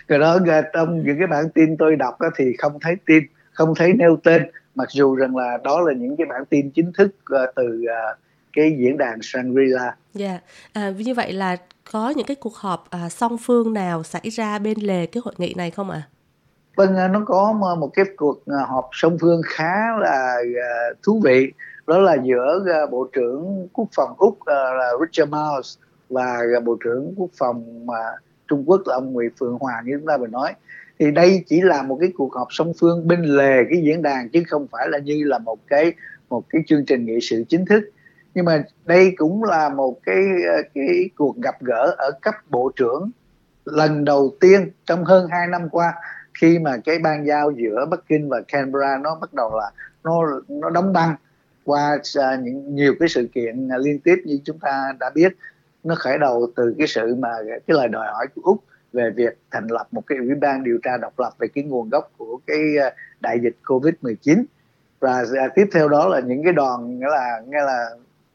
cái 0.07 0.19
đó 0.19 0.39
trong 0.73 1.03
những 1.03 1.17
cái 1.17 1.27
bản 1.27 1.49
tin 1.49 1.77
tôi 1.77 1.95
đọc 1.95 2.21
đó 2.21 2.27
thì 2.37 2.45
không 2.57 2.77
thấy 2.81 2.95
tin 3.05 3.23
không 3.57 3.75
thấy 3.75 3.93
nêu 3.93 4.17
tên 4.23 4.43
mặc 4.75 4.87
dù 4.91 5.15
rằng 5.15 5.35
là 5.35 5.57
đó 5.63 5.81
là 5.81 5.93
những 5.93 6.17
cái 6.17 6.27
bản 6.29 6.45
tin 6.45 6.71
chính 6.71 6.93
thức 6.93 7.07
uh, 7.07 7.55
từ 7.55 7.81
uh, 7.83 8.17
cái 8.53 8.75
diễn 8.79 8.97
đàn 8.97 9.19
Shangri-La. 9.19 9.91
Dạ, 10.13 10.27
yeah. 10.27 10.43
à, 10.73 10.93
như 10.97 11.13
vậy 11.13 11.33
là 11.33 11.57
có 11.91 12.09
những 12.09 12.25
cái 12.25 12.35
cuộc 12.35 12.55
họp 12.55 12.89
à, 12.89 13.09
song 13.09 13.37
phương 13.37 13.73
nào 13.73 14.03
xảy 14.03 14.29
ra 14.29 14.59
bên 14.59 14.79
lề 14.79 15.05
cái 15.05 15.21
hội 15.25 15.33
nghị 15.37 15.53
này 15.57 15.71
không 15.71 15.89
ạ? 15.89 16.01
À? 16.03 16.09
Vâng, 16.75 17.11
nó 17.11 17.23
có 17.25 17.53
một 17.79 17.89
cái 17.93 18.05
cuộc 18.17 18.43
họp 18.67 18.89
song 18.91 19.17
phương 19.21 19.41
khá 19.45 19.73
là 19.99 20.37
uh, 20.41 20.97
thú 21.03 21.21
vị. 21.23 21.51
Đó 21.87 21.97
là 21.97 22.17
giữa 22.23 22.65
uh, 22.83 22.91
Bộ 22.91 23.07
trưởng 23.13 23.67
Quốc 23.73 23.87
phòng 23.95 24.13
Úc 24.17 24.33
uh, 24.33 24.47
là 24.47 24.91
Richard 25.01 25.31
Miles 25.31 25.77
và 26.09 26.39
Bộ 26.65 26.77
trưởng 26.83 27.13
Quốc 27.17 27.29
phòng 27.37 27.87
Trung 28.47 28.63
Quốc 28.67 28.81
là 28.85 28.95
ông 28.95 29.13
Nguyễn 29.13 29.31
Phượng 29.39 29.57
Hòa 29.59 29.81
như 29.85 29.97
chúng 29.99 30.07
ta 30.07 30.17
vừa 30.17 30.27
nói 30.27 30.53
thì 30.99 31.11
đây 31.11 31.43
chỉ 31.47 31.61
là 31.61 31.83
một 31.83 31.97
cái 32.01 32.11
cuộc 32.17 32.33
họp 32.33 32.47
song 32.49 32.73
phương 32.79 33.07
bên 33.07 33.21
lề 33.23 33.63
cái 33.69 33.81
diễn 33.83 34.01
đàn, 34.01 34.29
chứ 34.29 34.43
không 34.47 34.67
phải 34.71 34.89
là 34.89 34.97
như 34.97 35.23
là 35.23 35.37
một 35.37 35.57
cái 35.67 35.93
một 36.29 36.43
cái 36.49 36.61
chương 36.67 36.85
trình 36.85 37.05
nghị 37.05 37.19
sự 37.21 37.43
chính 37.49 37.65
thức. 37.65 37.83
Nhưng 38.35 38.45
mà 38.45 38.63
đây 38.85 39.13
cũng 39.17 39.43
là 39.43 39.69
một 39.69 39.99
cái 40.03 40.23
ờ, 40.47 40.61
cái 40.73 41.09
cuộc 41.15 41.37
gặp 41.37 41.55
gỡ 41.61 41.95
ở 41.97 42.11
cấp 42.21 42.35
bộ 42.49 42.71
trưởng 42.75 43.11
lần 43.65 44.05
đầu 44.05 44.35
tiên 44.39 44.69
trong 44.85 45.05
hơn 45.05 45.27
2 45.31 45.47
năm 45.47 45.69
qua, 45.69 45.93
khi 46.41 46.59
mà 46.59 46.77
cái 46.85 46.99
ban 46.99 47.27
giao 47.27 47.51
giữa 47.51 47.85
Bắc 47.91 47.99
Kinh 48.07 48.29
và 48.29 48.41
Canberra 48.47 48.97
nó 48.97 49.15
bắt 49.21 49.33
đầu 49.33 49.59
là 49.59 49.71
nó 50.03 50.41
nó 50.47 50.69
đóng 50.69 50.93
băng 50.93 51.15
qua 51.63 51.97
ờ, 52.15 52.37
những 52.37 52.75
nhiều 52.75 52.93
cái 52.99 53.09
sự 53.09 53.27
kiện 53.33 53.69
liên 53.79 53.99
tiếp 53.99 54.15
như 54.25 54.39
chúng 54.45 54.59
ta 54.59 54.93
đã 54.99 55.09
biết. 55.15 55.33
Nó 55.83 55.95
khởi 55.95 56.17
đầu 56.17 56.51
từ 56.55 56.75
cái 56.77 56.87
sự 56.87 57.15
mà, 57.15 57.29
cái 57.47 57.77
lời 57.77 57.87
đòi 57.87 58.07
hỏi 58.07 58.27
của 58.35 58.41
Úc 58.43 58.63
về 58.97 59.09
việc 59.15 59.37
thành 59.51 59.67
lập 59.67 59.87
một 59.91 60.01
cái 60.07 60.17
ủy 60.17 60.35
ban 60.41 60.63
điều 60.63 60.77
tra 60.83 60.97
độc 60.97 61.19
lập 61.19 61.31
về 61.39 61.47
cái 61.47 61.63
nguồn 61.63 61.89
gốc 61.89 62.11
của 62.17 62.39
cái 62.47 62.59
ờ, 62.81 62.89
đại 63.19 63.39
dịch 63.43 63.55
Covid-19 63.63 64.43
và 64.99 65.23
à, 65.39 65.47
tiếp 65.55 65.65
theo 65.73 65.89
đó 65.89 66.07
là 66.07 66.19
những 66.19 66.43
cái 66.43 66.53
đòn 66.53 66.99
nghĩa 66.99 67.09
là 67.09 67.41
nghĩa 67.47 67.63
là 67.65 67.89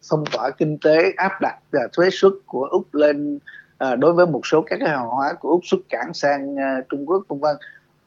phong 0.08 0.24
tỏa 0.32 0.50
kinh 0.50 0.78
tế, 0.84 1.12
áp 1.16 1.40
đặt 1.40 1.58
là 1.72 1.88
thuế 1.92 2.08
suất 2.10 2.32
của 2.46 2.64
úc 2.64 2.94
lên 2.94 3.38
ờ, 3.78 3.96
đối 3.96 4.12
với 4.12 4.26
một 4.26 4.46
số 4.46 4.62
các 4.66 4.76
cái 4.80 4.88
hàng 4.88 5.08
hóa 5.08 5.32
của 5.40 5.48
úc 5.48 5.60
xuất 5.64 5.80
cảng 5.88 6.14
sang 6.14 6.56
ờ, 6.56 6.80
trung 6.88 7.06
quốc, 7.06 7.22
vân 7.28 7.40
vân. 7.40 7.56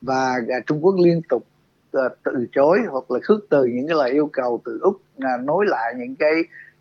Và 0.02 0.40
à, 0.50 0.60
trung 0.66 0.86
quốc 0.86 0.96
liên 1.04 1.22
tục 1.30 1.44
từ 2.24 2.48
chối 2.52 2.80
hoặc 2.90 3.12
là 3.12 3.20
khước 3.24 3.40
từ 3.50 3.66
những 3.66 3.88
cái 3.88 3.98
lời 3.98 4.12
yêu 4.12 4.30
cầu 4.34 4.62
từ 4.66 4.80
úc 4.82 5.02
à, 5.20 5.38
nối 5.44 5.66
lại 5.68 5.94
những 5.98 6.16
cái 6.16 6.34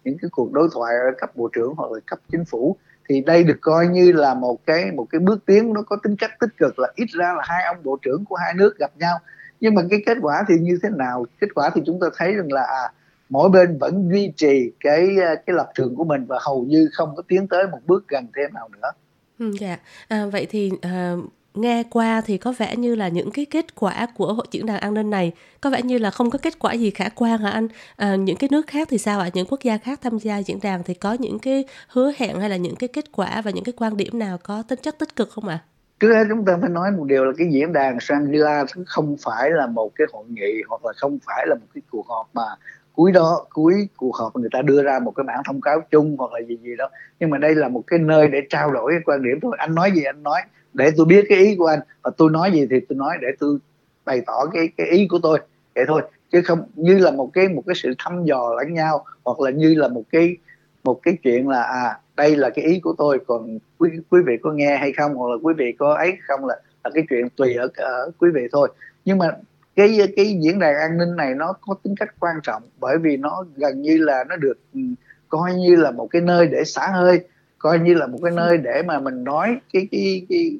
những 0.04 0.18
cái 0.22 0.28
cuộc 0.32 0.52
đối 0.52 0.68
thoại 0.72 0.94
ở 0.94 1.10
cấp 1.18 1.36
bộ 1.36 1.48
trưởng 1.52 1.74
hoặc 1.76 1.92
là 1.92 2.00
cấp 2.06 2.18
chính 2.32 2.44
phủ 2.44 2.76
thì 3.08 3.20
đây 3.20 3.44
được 3.44 3.58
coi 3.60 3.86
như 3.86 4.12
là 4.12 4.34
một 4.34 4.66
cái 4.66 4.90
một 4.92 5.06
cái 5.10 5.18
bước 5.18 5.46
tiến 5.46 5.72
nó 5.72 5.82
có 5.82 5.96
tính 6.02 6.16
chất 6.16 6.30
tích 6.40 6.50
cực 6.58 6.78
là 6.78 6.92
ít 6.94 7.06
ra 7.10 7.34
là 7.36 7.42
hai 7.44 7.64
ông 7.64 7.76
bộ 7.82 7.98
trưởng 8.02 8.24
của 8.24 8.36
hai 8.36 8.54
nước 8.54 8.78
gặp 8.78 8.90
nhau. 8.98 9.18
Nhưng 9.60 9.74
mà 9.74 9.82
cái 9.90 10.02
kết 10.06 10.18
quả 10.22 10.44
thì 10.48 10.54
như 10.60 10.78
thế 10.82 10.88
nào? 10.88 11.26
Kết 11.40 11.46
quả 11.54 11.70
thì 11.74 11.82
chúng 11.86 12.00
ta 12.00 12.06
thấy 12.16 12.34
rằng 12.34 12.52
là 12.52 12.62
à, 12.62 12.92
mỗi 13.28 13.50
bên 13.50 13.78
vẫn 13.78 14.08
duy 14.12 14.32
trì 14.36 14.72
cái 14.80 15.08
à, 15.22 15.34
cái 15.46 15.56
lập 15.56 15.70
trường 15.74 15.96
của 15.96 16.04
mình 16.04 16.24
và 16.26 16.38
hầu 16.40 16.64
như 16.64 16.88
không 16.92 17.16
có 17.16 17.22
tiến 17.28 17.48
tới 17.48 17.66
một 17.66 17.78
bước 17.86 18.08
gần 18.08 18.26
thêm 18.36 18.54
nào 18.54 18.68
nữa. 18.68 18.90
Ừ, 19.38 19.52
dạ, 19.60 19.78
à, 20.08 20.26
vậy 20.26 20.46
thì 20.50 20.72
à, 20.82 21.14
nghe 21.54 21.82
qua 21.90 22.20
thì 22.26 22.38
có 22.38 22.52
vẻ 22.58 22.76
như 22.76 22.94
là 22.94 23.08
những 23.08 23.30
cái 23.30 23.44
kết 23.44 23.74
quả 23.74 24.06
của 24.14 24.32
hội 24.32 24.46
diễn 24.50 24.66
đàn 24.66 24.80
an 24.80 24.94
ninh 24.94 25.10
này 25.10 25.32
có 25.60 25.70
vẻ 25.70 25.82
như 25.82 25.98
là 25.98 26.10
không 26.10 26.30
có 26.30 26.38
kết 26.42 26.58
quả 26.58 26.72
gì 26.72 26.90
khả 26.90 27.08
quan 27.08 27.38
hả 27.38 27.50
anh? 27.50 27.68
À, 27.96 28.16
những 28.16 28.36
cái 28.36 28.48
nước 28.52 28.66
khác 28.66 28.88
thì 28.90 28.98
sao 28.98 29.20
ạ? 29.20 29.30
Những 29.34 29.46
quốc 29.46 29.60
gia 29.62 29.78
khác 29.78 30.00
tham 30.02 30.18
gia 30.18 30.38
diễn 30.38 30.58
đàn 30.62 30.82
thì 30.82 30.94
có 30.94 31.16
những 31.18 31.38
cái 31.38 31.64
hứa 31.88 32.12
hẹn 32.16 32.40
hay 32.40 32.50
là 32.50 32.56
những 32.56 32.76
cái 32.76 32.88
kết 32.88 33.04
quả 33.12 33.40
và 33.40 33.50
những 33.50 33.64
cái 33.64 33.72
quan 33.76 33.96
điểm 33.96 34.18
nào 34.18 34.38
có 34.42 34.62
tính 34.68 34.78
chất 34.82 34.98
tích 34.98 35.16
cực 35.16 35.30
không 35.30 35.48
ạ? 35.48 35.58
Trước 36.00 36.14
hết 36.14 36.24
chúng 36.28 36.44
ta 36.44 36.58
phải 36.60 36.70
nói 36.70 36.90
một 36.90 37.04
điều 37.04 37.24
là 37.24 37.32
cái 37.38 37.46
diễn 37.50 37.72
đàn 37.72 37.98
Shangri-La 37.98 38.66
không 38.86 39.16
phải 39.22 39.50
là 39.50 39.66
một 39.66 39.92
cái 39.94 40.06
hội 40.12 40.24
nghị 40.28 40.62
hoặc 40.68 40.84
là 40.84 40.92
không 40.96 41.18
phải 41.26 41.46
là 41.46 41.54
một 41.54 41.66
cái 41.74 41.82
cuộc 41.90 42.08
họp 42.08 42.30
mà 42.34 42.46
cuối 42.94 43.12
đó 43.12 43.46
cuối 43.50 43.88
cuộc 43.96 44.16
họp 44.16 44.36
người 44.36 44.48
ta 44.52 44.62
đưa 44.62 44.82
ra 44.82 44.98
một 44.98 45.10
cái 45.16 45.24
bản 45.24 45.38
thông 45.46 45.60
cáo 45.60 45.80
chung 45.90 46.16
hoặc 46.18 46.32
là 46.32 46.40
gì 46.48 46.58
gì 46.62 46.76
đó. 46.76 46.90
Nhưng 47.20 47.30
mà 47.30 47.38
đây 47.38 47.54
là 47.54 47.68
một 47.68 47.82
cái 47.86 47.98
nơi 47.98 48.28
để 48.28 48.42
trao 48.48 48.72
đổi 48.72 48.92
cái 48.92 49.00
quan 49.04 49.22
điểm 49.22 49.38
thôi. 49.42 49.56
Anh 49.58 49.74
nói 49.74 49.92
gì 49.92 50.02
anh 50.02 50.22
nói 50.22 50.40
để 50.74 50.90
tôi 50.96 51.06
biết 51.06 51.24
cái 51.28 51.38
ý 51.38 51.56
của 51.56 51.66
anh. 51.66 51.80
Và 52.02 52.10
tôi 52.16 52.30
nói 52.30 52.52
gì 52.52 52.66
thì 52.70 52.80
tôi 52.88 52.98
nói 52.98 53.16
để 53.20 53.28
tôi 53.40 53.58
bày 54.04 54.22
tỏ 54.26 54.46
cái 54.52 54.68
cái 54.76 54.86
ý 54.86 55.06
của 55.08 55.18
tôi. 55.22 55.38
Vậy 55.74 55.84
thôi. 55.88 56.02
Chứ 56.32 56.42
không 56.42 56.62
như 56.74 56.98
là 56.98 57.10
một 57.10 57.30
cái 57.32 57.48
một 57.48 57.62
cái 57.66 57.74
sự 57.74 57.94
thăm 57.98 58.24
dò 58.24 58.54
lẫn 58.56 58.74
nhau 58.74 59.04
hoặc 59.24 59.40
là 59.40 59.50
như 59.50 59.74
là 59.74 59.88
một 59.88 60.02
cái 60.12 60.36
một 60.84 61.00
cái 61.02 61.16
chuyện 61.22 61.48
là 61.48 61.62
à 61.62 61.98
đây 62.16 62.36
là 62.36 62.50
cái 62.50 62.64
ý 62.64 62.80
của 62.80 62.94
tôi 62.98 63.20
còn 63.26 63.58
quý 63.78 63.90
quý 64.10 64.20
vị 64.26 64.36
có 64.42 64.52
nghe 64.52 64.76
hay 64.76 64.92
không 64.92 65.14
hoặc 65.14 65.30
là 65.30 65.36
quý 65.42 65.54
vị 65.58 65.72
có 65.78 65.94
ấy 65.94 66.12
không 66.28 66.46
là 66.46 66.56
là 66.84 66.90
cái 66.94 67.04
chuyện 67.10 67.28
tùy 67.36 67.54
ở, 67.54 67.68
ở 67.76 68.10
quý 68.18 68.30
vị 68.34 68.42
thôi. 68.52 68.68
Nhưng 69.04 69.18
mà 69.18 69.30
cái 69.76 69.98
cái 70.16 70.38
diễn 70.40 70.58
đàn 70.58 70.76
an 70.76 70.98
ninh 70.98 71.16
này 71.16 71.34
nó 71.34 71.52
có 71.60 71.74
tính 71.82 71.94
cách 71.96 72.14
quan 72.20 72.36
trọng 72.42 72.62
bởi 72.80 72.98
vì 72.98 73.16
nó 73.16 73.44
gần 73.56 73.82
như 73.82 73.96
là 73.98 74.24
nó 74.28 74.36
được 74.36 74.58
ừ, 74.74 74.80
coi 75.28 75.54
như 75.54 75.76
là 75.76 75.90
một 75.90 76.08
cái 76.10 76.22
nơi 76.22 76.46
để 76.46 76.64
xả 76.64 76.88
hơi 76.92 77.20
coi 77.64 77.78
như 77.78 77.94
là 77.94 78.06
một 78.06 78.18
cái 78.22 78.32
nơi 78.32 78.58
để 78.58 78.82
mà 78.86 78.98
mình 78.98 79.24
nói 79.24 79.56
cái 79.72 79.88
cái 79.90 80.26
cái 80.28 80.58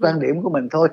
quan 0.00 0.20
điểm 0.20 0.42
của 0.42 0.50
mình 0.50 0.68
thôi. 0.70 0.88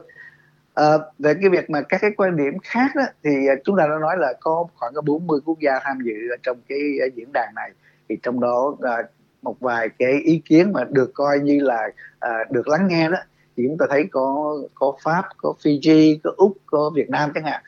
À, 0.74 0.86
về 1.20 1.34
cái 1.42 1.50
việc 1.50 1.70
mà 1.70 1.82
các 1.82 2.02
cái 2.02 2.12
quan 2.18 2.38
điểm 2.38 2.54
khác 2.64 2.92
đó, 2.96 3.04
thì 3.24 3.48
à, 3.48 3.56
chúng 3.64 3.78
ta 3.78 3.88
đã 3.88 3.98
nói 4.02 4.18
là 4.18 4.34
có 4.40 4.68
khoảng 4.76 4.94
có 4.94 5.02
40 5.02 5.40
quốc 5.46 5.60
gia 5.60 5.80
tham 5.84 5.98
dự 6.04 6.14
trong 6.44 6.58
cái 6.68 6.80
à, 7.02 7.06
diễn 7.16 7.32
đàn 7.34 7.56
này. 7.56 7.72
Thì 8.10 8.18
trong 8.24 8.40
đó 8.40 8.76
à, 8.82 8.98
một 9.42 9.60
vài 9.60 9.90
cái 10.00 10.14
ý 10.24 10.42
kiến 10.46 10.74
mà 10.74 10.84
được 10.90 11.12
coi 11.14 11.40
như 11.40 11.60
là 11.60 11.90
à, 12.20 12.30
được 12.52 12.68
lắng 12.68 12.88
nghe 12.88 13.10
đó 13.10 13.18
thì 13.58 13.64
chúng 13.68 13.78
ta 13.78 13.86
thấy 13.90 14.08
có 14.12 14.58
có 14.76 14.94
pháp 15.04 15.26
có 15.38 15.54
fiji 15.64 16.18
có 16.24 16.32
úc 16.38 16.58
có 16.66 16.92
việt 16.96 17.10
nam 17.10 17.32
chẳng 17.36 17.44
hạn. 17.44 17.64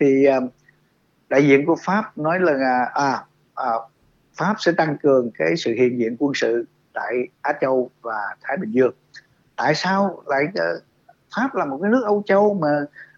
Thì 0.00 0.24
à, 0.24 0.40
đại 1.28 1.48
diện 1.48 1.66
của 1.66 1.76
pháp 1.84 2.18
nói 2.18 2.40
là 2.40 2.84
à, 2.94 3.24
à 3.54 3.72
pháp 4.36 4.54
sẽ 4.58 4.72
tăng 4.72 4.96
cường 5.02 5.30
cái 5.38 5.56
sự 5.56 5.72
hiện 5.72 5.98
diện 5.98 6.16
quân 6.18 6.32
sự 6.34 6.64
tại 6.92 7.28
á 7.42 7.52
châu 7.60 7.90
và 8.02 8.36
thái 8.42 8.56
bình 8.56 8.70
dương. 8.70 8.94
Tại 9.56 9.74
sao 9.74 10.22
lại 10.26 10.44
à, 10.54 10.66
pháp 11.36 11.54
là 11.54 11.64
một 11.64 11.78
cái 11.82 11.90
nước 11.90 12.02
âu 12.04 12.22
châu 12.26 12.54
mà 12.54 12.68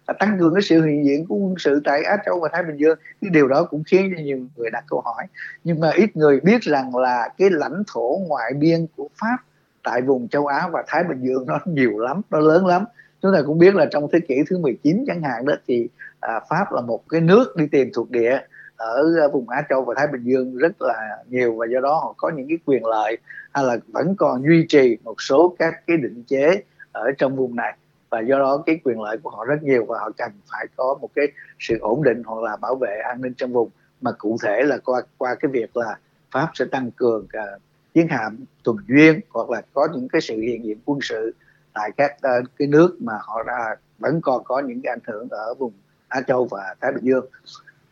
à, 0.05 0.13
tăng 0.19 0.39
cường 0.39 0.53
cái 0.53 0.61
sự 0.61 0.85
hiện 0.85 1.05
diện 1.05 1.25
của 1.27 1.35
quân 1.35 1.55
sự 1.57 1.81
tại 1.85 2.03
Á 2.03 2.17
Châu 2.25 2.39
và 2.39 2.49
Thái 2.53 2.63
Bình 2.63 2.77
Dương? 2.77 2.99
Cái 3.21 3.29
điều 3.29 3.47
đó 3.47 3.63
cũng 3.63 3.83
khiến 3.83 4.13
cho 4.15 4.23
nhiều 4.23 4.39
người 4.55 4.69
đặt 4.69 4.83
câu 4.87 5.01
hỏi. 5.01 5.27
Nhưng 5.63 5.79
mà 5.79 5.91
ít 5.95 6.15
người 6.15 6.39
biết 6.39 6.61
rằng 6.61 6.95
là 6.95 7.29
cái 7.37 7.49
lãnh 7.49 7.83
thổ 7.87 8.19
ngoại 8.27 8.53
biên 8.53 8.87
của 8.95 9.09
Pháp 9.15 9.37
tại 9.83 10.01
vùng 10.01 10.27
châu 10.27 10.45
Á 10.45 10.69
và 10.71 10.83
Thái 10.87 11.03
Bình 11.03 11.21
Dương 11.21 11.45
nó 11.47 11.59
nhiều 11.65 11.99
lắm 11.99 12.21
nó 12.29 12.39
lớn 12.39 12.65
lắm. 12.65 12.85
Chúng 13.21 13.33
ta 13.33 13.41
cũng 13.45 13.59
biết 13.59 13.75
là 13.75 13.85
trong 13.91 14.07
thế 14.11 14.19
kỷ 14.19 14.35
thứ 14.49 14.57
19 14.57 15.03
chẳng 15.07 15.21
hạn 15.21 15.45
đó 15.45 15.53
thì 15.67 15.87
à, 16.19 16.39
Pháp 16.49 16.71
là 16.71 16.81
một 16.81 17.09
cái 17.09 17.21
nước 17.21 17.55
đi 17.55 17.67
tìm 17.67 17.89
thuộc 17.93 18.11
địa 18.11 18.39
ở 18.75 19.15
à, 19.21 19.27
vùng 19.33 19.49
Á 19.49 19.63
Châu 19.69 19.83
và 19.83 19.93
Thái 19.97 20.07
Bình 20.07 20.23
Dương 20.23 20.57
rất 20.57 20.81
là 20.81 21.17
nhiều 21.29 21.55
và 21.55 21.65
do 21.73 21.79
đó 21.79 21.93
họ 21.93 22.13
có 22.17 22.29
những 22.29 22.47
cái 22.49 22.57
quyền 22.65 22.85
lợi 22.85 23.17
hay 23.53 23.63
là 23.63 23.77
vẫn 23.87 24.15
còn 24.15 24.43
duy 24.43 24.65
trì 24.69 24.97
một 25.03 25.21
số 25.21 25.55
các 25.59 25.73
cái 25.87 25.97
định 25.97 26.23
chế 26.27 26.63
ở 26.91 27.11
trong 27.17 27.35
vùng 27.35 27.55
này. 27.55 27.77
Và 28.09 28.19
do 28.19 28.37
đó 28.39 28.63
cái 28.65 28.79
quyền 28.83 29.01
lợi 29.01 29.17
của 29.23 29.29
họ 29.29 29.45
rất 29.45 29.63
nhiều 29.63 29.85
và 29.85 29.99
họ 29.99 30.11
cần 30.17 30.31
phải 30.51 30.67
có 30.75 30.97
một 31.01 31.09
cái 31.15 31.27
sự 31.59 31.77
ổn 31.79 32.03
định 32.03 32.23
hoặc 32.25 32.43
là 32.43 32.55
bảo 32.55 32.75
vệ 32.75 32.97
an 33.03 33.21
ninh 33.21 33.33
trong 33.33 33.53
vùng. 33.53 33.69
Mà 34.01 34.11
cụ 34.17 34.37
thể 34.43 34.61
là 34.63 34.77
qua 34.77 35.01
qua 35.17 35.35
cái 35.35 35.51
việc 35.51 35.77
là 35.77 35.97
pháp 36.31 36.47
sẽ 36.53 36.65
tăng 36.65 36.91
cường 36.91 37.27
à, 37.31 37.45
chiến 37.93 38.07
hạm 38.07 38.37
tuần 38.63 38.77
duyên 38.87 39.19
hoặc 39.29 39.49
là 39.49 39.61
có 39.73 39.87
những 39.93 40.07
cái 40.07 40.21
sự 40.21 40.41
hiện 40.41 40.65
diện 40.65 40.77
quân 40.85 40.99
sự 41.01 41.33
tại 41.73 41.91
các 41.97 42.11
uh, 42.11 42.45
cái 42.59 42.67
nước 42.67 42.97
mà 43.01 43.13
họ 43.21 43.43
đã 43.43 43.75
vẫn 43.99 44.21
còn 44.21 44.43
có 44.43 44.59
những 44.59 44.81
cái 44.81 44.93
ảnh 44.93 45.03
hưởng 45.07 45.29
ở 45.29 45.53
vùng 45.53 45.73
Á 46.07 46.21
Châu 46.21 46.45
và 46.45 46.75
Thái 46.81 46.91
Bình 46.91 47.03
Dương. 47.03 47.25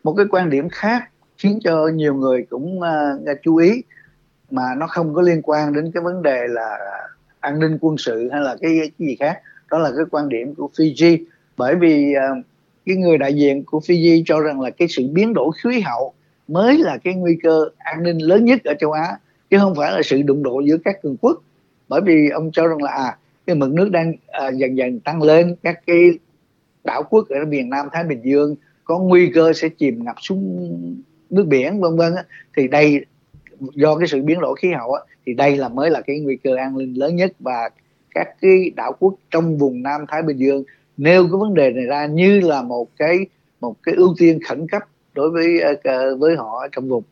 Một 0.04 0.14
cái 0.18 0.26
quan 0.30 0.50
điểm 0.50 0.70
khác 0.70 1.10
khiến 1.38 1.60
cho 1.64 1.88
nhiều 1.88 2.16
người 2.16 2.46
cũng 2.50 2.80
uh, 2.80 3.38
chú 3.44 3.56
ý 3.56 3.84
mà 4.52 4.76
nó 4.78 4.88
không 4.88 5.14
có 5.14 5.22
liên 5.22 5.42
quan 5.42 5.74
đến 5.74 5.92
cái 5.94 6.04
vấn 6.04 6.22
đề 6.22 6.48
là 6.48 6.78
an 7.40 7.60
ninh 7.60 7.78
quân 7.82 7.98
sự 7.98 8.30
hay 8.32 8.42
là 8.42 8.56
cái, 8.62 8.72
cái 8.80 8.92
gì 9.08 9.16
khác 9.20 9.42
đó 9.72 9.78
là 9.78 9.92
cái 9.96 10.06
quan 10.12 10.30
điểm 10.30 10.56
của 10.56 10.70
Fiji. 10.78 11.26
Bởi 11.58 11.76
vì 11.76 12.16
uh, 12.16 12.46
cái 12.86 12.96
người 12.96 13.18
đại 13.18 13.34
diện 13.34 13.64
của 13.66 13.80
Fiji 13.80 14.24
cho 14.26 14.40
rằng 14.40 14.62
là 14.62 14.70
cái 14.70 14.88
sự 14.88 15.04
biến 15.12 15.34
đổi 15.34 15.52
khí 15.64 15.80
hậu 15.80 16.14
mới 16.48 16.78
là 16.78 16.98
cái 17.04 17.14
nguy 17.14 17.38
cơ 17.44 17.66
an 17.78 18.04
ninh 18.04 18.18
lớn 18.18 18.46
nhất 18.46 18.64
ở 18.64 18.74
châu 18.80 18.92
Á 18.92 19.18
chứ 19.50 19.58
không 19.60 19.76
phải 19.76 19.92
là 19.92 20.02
sự 20.04 20.22
đụng 20.22 20.44
độ 20.44 20.60
giữa 20.60 20.78
các 20.86 21.02
cường 21.02 21.18
quốc. 21.22 21.42
Bởi 21.88 22.02
vì 22.02 22.30
ông 22.30 22.52
cho 22.52 22.68
rằng 22.68 22.84
là 22.84 22.92
à 22.92 23.18
cái 23.48 23.56
mực 23.56 23.74
nước 23.74 23.90
đang 23.92 24.14
à, 24.28 24.50
dần 24.50 24.78
dần 24.78 25.00
tăng 25.00 25.22
lên 25.22 25.56
các 25.64 25.80
cái 25.88 26.12
đảo 26.84 27.04
quốc 27.10 27.28
ở 27.30 27.46
miền 27.46 27.70
Nam 27.70 27.88
Thái 27.92 28.04
Bình 28.04 28.22
Dương 28.24 28.56
có 28.84 29.00
nguy 29.00 29.32
cơ 29.36 29.54
sẽ 29.54 29.70
chìm 29.70 30.04
ngập 30.04 30.16
xuống 30.20 31.02
nước 31.30 31.46
biển 31.48 31.80
vân 31.80 31.98
vân 31.98 32.14
thì 32.58 32.68
đây 32.68 33.06
do 33.60 33.96
cái 33.96 34.08
sự 34.08 34.22
biến 34.22 34.40
đổi 34.40 34.56
khí 34.62 34.72
hậu 34.72 34.94
á, 34.94 35.02
thì 35.26 35.34
đây 35.34 35.58
là 35.58 35.70
mới 35.70 35.90
là 35.90 36.02
cái 36.02 36.20
nguy 36.20 36.36
cơ 36.36 36.56
an 36.56 36.78
ninh 36.78 36.94
lớn 36.94 37.16
nhất. 37.16 37.32
Và 37.40 37.70
các 38.16 38.28
cái 38.42 38.72
đảo 38.76 38.96
quốc 39.00 39.16
trong 39.32 39.58
vùng 39.58 39.84
Nam 39.84 40.02
Thái 40.08 40.22
Bình 40.22 40.38
Dương 40.38 40.64
nêu 40.98 41.24
cái 41.24 41.40
vấn 41.40 41.54
đề 41.54 41.72
này 41.72 41.86
ra 41.86 42.06
như 42.06 42.40
là 42.40 42.62
một 42.62 42.88
cái 42.98 43.18
một 43.62 43.76
cái 43.84 43.96
ưu 43.96 44.16
tiên 44.18 44.40
khẩn 44.48 44.68
cấp 44.68 44.84
đối 45.14 45.30
với 45.32 45.60
ờ, 45.84 46.16
với 46.16 46.36
họ 46.36 46.68
trong 46.72 46.90
vùng. 46.90 47.04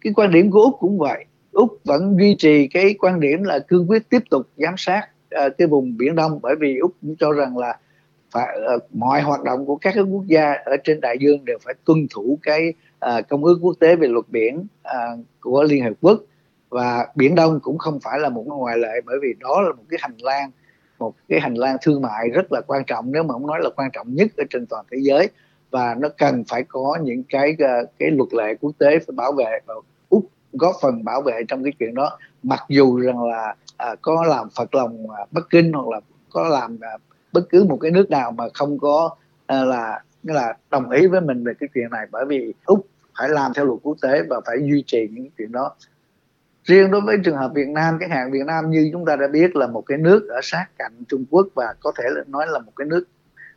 Cái 0.00 0.12
quan 0.16 0.30
điểm 0.30 0.50
của 0.50 0.60
úc 0.60 0.74
cũng 0.80 0.98
vậy 0.98 1.24
úc 1.54 1.78
vẫn 1.84 2.16
duy 2.18 2.36
trì 2.38 2.68
cái 2.68 2.94
quan 2.98 3.20
điểm 3.20 3.42
là 3.42 3.58
cương 3.58 3.90
quyết 3.90 4.08
tiếp 4.08 4.22
tục 4.30 4.46
giám 4.56 4.74
sát 4.76 5.08
uh, 5.46 5.52
cái 5.58 5.68
vùng 5.68 5.96
biển 5.96 6.14
đông 6.14 6.38
bởi 6.42 6.54
vì 6.60 6.78
úc 6.78 6.92
cũng 7.02 7.16
cho 7.18 7.32
rằng 7.32 7.58
là 7.58 7.78
phải 8.30 8.58
uh, 8.76 8.82
mọi 8.94 9.20
hoạt 9.20 9.42
động 9.42 9.66
của 9.66 9.76
các 9.76 9.94
cái 9.94 10.04
quốc 10.04 10.24
gia 10.26 10.52
ở 10.52 10.76
trên 10.84 11.00
đại 11.00 11.16
dương 11.20 11.44
đều 11.44 11.58
phải 11.64 11.74
tuân 11.84 12.06
thủ 12.14 12.38
cái 12.42 12.72
uh, 13.06 13.28
công 13.28 13.44
ước 13.44 13.58
quốc 13.62 13.74
tế 13.80 13.96
về 13.96 14.08
luật 14.08 14.24
biển 14.28 14.66
uh, 14.88 15.20
của 15.40 15.62
liên 15.62 15.84
hợp 15.84 15.92
quốc. 16.00 16.20
Và 16.68 17.06
biển 17.14 17.34
đông 17.34 17.60
cũng 17.60 17.78
không 17.78 17.98
phải 18.00 18.18
là 18.18 18.28
một 18.28 18.44
ngoại 18.46 18.78
lệ 18.78 19.00
bởi 19.06 19.16
vì 19.22 19.34
đó 19.40 19.60
là 19.60 19.72
một 19.72 19.82
cái 19.90 19.98
hành 20.02 20.16
lang 20.18 20.50
một 20.98 21.14
cái 21.28 21.40
hành 21.40 21.54
lang 21.54 21.76
thương 21.82 22.02
mại 22.02 22.28
rất 22.28 22.52
là 22.52 22.60
quan 22.60 22.84
trọng 22.84 23.12
nếu 23.12 23.22
mà 23.22 23.32
không 23.32 23.46
nói 23.46 23.60
là 23.62 23.70
quan 23.76 23.90
trọng 23.92 24.14
nhất 24.14 24.28
ở 24.36 24.44
trên 24.50 24.66
toàn 24.66 24.84
thế 24.90 24.98
giới. 25.00 25.28
Và 25.70 25.94
nó 25.98 26.08
cần 26.18 26.44
phải 26.48 26.62
có 26.68 26.98
những 27.02 27.22
cái 27.28 27.56
cái 27.98 28.10
luật 28.10 28.34
lệ 28.34 28.54
quốc 28.60 28.72
tế 28.78 28.98
phải 28.98 29.14
bảo 29.16 29.32
vệ 29.32 29.60
và 29.66 29.74
góp 30.58 30.74
phần 30.82 31.04
bảo 31.04 31.22
vệ 31.22 31.42
trong 31.48 31.64
cái 31.64 31.72
chuyện 31.78 31.94
đó. 31.94 32.18
Mặc 32.42 32.60
dù 32.68 33.00
rằng 33.00 33.24
là 33.24 33.54
à, 33.76 33.94
có 34.02 34.24
làm 34.24 34.48
phật 34.56 34.74
lòng 34.74 35.10
à, 35.10 35.24
bắc 35.30 35.44
kinh 35.50 35.72
hoặc 35.72 35.88
là 35.88 36.00
có 36.30 36.48
làm 36.48 36.78
à, 36.80 36.96
bất 37.32 37.48
cứ 37.50 37.64
một 37.64 37.78
cái 37.80 37.90
nước 37.90 38.10
nào 38.10 38.32
mà 38.32 38.44
không 38.54 38.78
có 38.78 39.10
à, 39.46 39.64
là 39.64 40.02
là 40.22 40.54
đồng 40.70 40.90
ý 40.90 41.06
với 41.06 41.20
mình 41.20 41.44
về 41.44 41.52
cái 41.60 41.68
chuyện 41.74 41.90
này. 41.90 42.06
Bởi 42.10 42.24
vì 42.24 42.54
úc 42.64 42.86
phải 43.18 43.28
làm 43.28 43.52
theo 43.54 43.64
luật 43.64 43.78
quốc 43.82 43.96
tế 44.02 44.22
và 44.28 44.40
phải 44.46 44.56
duy 44.60 44.84
trì 44.86 45.08
những 45.12 45.28
chuyện 45.38 45.52
đó. 45.52 45.74
Riêng 46.64 46.90
đối 46.90 47.00
với 47.00 47.16
trường 47.24 47.36
hợp 47.36 47.50
Việt 47.54 47.68
Nam 47.68 47.96
cái 48.00 48.08
hạn 48.08 48.32
Việt 48.32 48.46
Nam 48.46 48.70
như 48.70 48.90
chúng 48.92 49.04
ta 49.04 49.16
đã 49.16 49.26
biết 49.28 49.56
là 49.56 49.66
một 49.66 49.82
cái 49.86 49.98
nước 49.98 50.28
ở 50.28 50.40
sát 50.42 50.66
cạnh 50.78 50.92
Trung 51.08 51.24
Quốc 51.30 51.48
và 51.54 51.74
có 51.80 51.92
thể 51.98 52.04
nói 52.26 52.46
là 52.48 52.58
một 52.58 52.72
cái 52.76 52.86
nước 52.86 53.04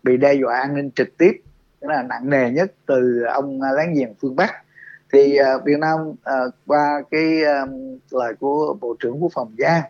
bị 0.04 0.18
đe 0.18 0.34
dọa 0.34 0.60
an 0.60 0.76
ninh 0.76 0.92
trực 0.92 1.18
tiếp 1.18 1.32
là 1.82 2.04
nặng 2.04 2.30
nề 2.30 2.52
nhất 2.52 2.72
từ 2.86 3.24
ông 3.24 3.62
láng 3.62 3.94
giềng 3.94 4.14
phương 4.22 4.36
Bắc 4.36 4.52
thì 5.14 5.40
uh, 5.40 5.66
Việt 5.66 5.80
Nam 5.80 6.00
uh, 6.10 6.54
qua 6.66 7.02
cái 7.12 7.44
um, 7.44 8.00
lời 8.12 8.34
của 8.40 8.78
Bộ 8.82 8.96
trưởng 9.00 9.24
Quốc 9.24 9.32
phòng 9.34 9.56
Giang 9.58 9.82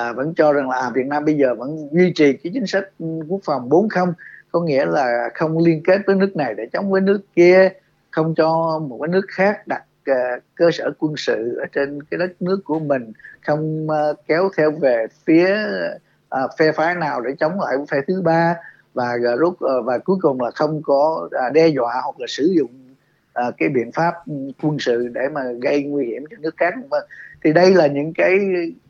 uh, 0.00 0.16
vẫn 0.16 0.34
cho 0.34 0.52
rằng 0.52 0.68
là 0.68 0.76
à, 0.76 0.90
Việt 0.94 1.06
Nam 1.06 1.24
bây 1.24 1.36
giờ 1.36 1.54
vẫn 1.54 1.88
duy 1.92 2.12
trì 2.14 2.32
cái 2.32 2.50
chính 2.54 2.66
sách 2.66 2.84
quốc 3.28 3.40
phòng 3.44 3.68
40 3.68 4.06
có 4.52 4.60
nghĩa 4.60 4.86
là 4.86 5.28
không 5.34 5.58
liên 5.58 5.82
kết 5.82 6.00
với 6.06 6.16
nước 6.16 6.36
này 6.36 6.54
để 6.54 6.66
chống 6.72 6.90
với 6.90 7.00
nước 7.00 7.20
kia 7.36 7.68
không 8.10 8.34
cho 8.34 8.78
một 8.88 8.98
cái 9.02 9.08
nước 9.08 9.26
khác 9.28 9.66
đặt 9.66 9.82
uh, 10.10 10.42
cơ 10.54 10.70
sở 10.72 10.90
quân 10.98 11.14
sự 11.16 11.56
ở 11.56 11.66
trên 11.72 12.02
cái 12.02 12.18
đất 12.18 12.42
nước 12.42 12.60
của 12.64 12.78
mình 12.78 13.12
không 13.46 13.86
uh, 13.86 14.16
kéo 14.26 14.50
theo 14.56 14.70
về 14.70 15.06
phía 15.24 15.56
uh, 16.44 16.50
phe 16.58 16.72
phái 16.72 16.94
nào 16.94 17.20
để 17.20 17.34
chống 17.40 17.60
lại 17.60 17.76
phe 17.90 17.98
thứ 18.06 18.22
ba 18.22 18.56
và 18.94 19.16
rút 19.38 19.52
uh, 19.52 19.84
và 19.84 19.98
cuối 19.98 20.16
cùng 20.22 20.40
là 20.40 20.50
không 20.50 20.82
có 20.82 21.20
uh, 21.24 21.52
đe 21.52 21.68
dọa 21.68 22.00
hoặc 22.04 22.20
là 22.20 22.26
sử 22.28 22.52
dụng 22.56 22.89
uh, 23.48 23.54
cái 23.58 23.68
biện 23.68 23.92
pháp 23.92 24.14
ừ, 24.26 24.34
quân 24.62 24.78
sự 24.78 25.08
để 25.08 25.28
mà 25.32 25.40
gây 25.62 25.82
nguy 25.82 26.06
hiểm 26.06 26.24
cho 26.30 26.36
nước 26.40 26.54
khác 26.56 26.74
thì 27.44 27.52
đây 27.52 27.74
là 27.74 27.86
những 27.86 28.12
cái 28.14 28.38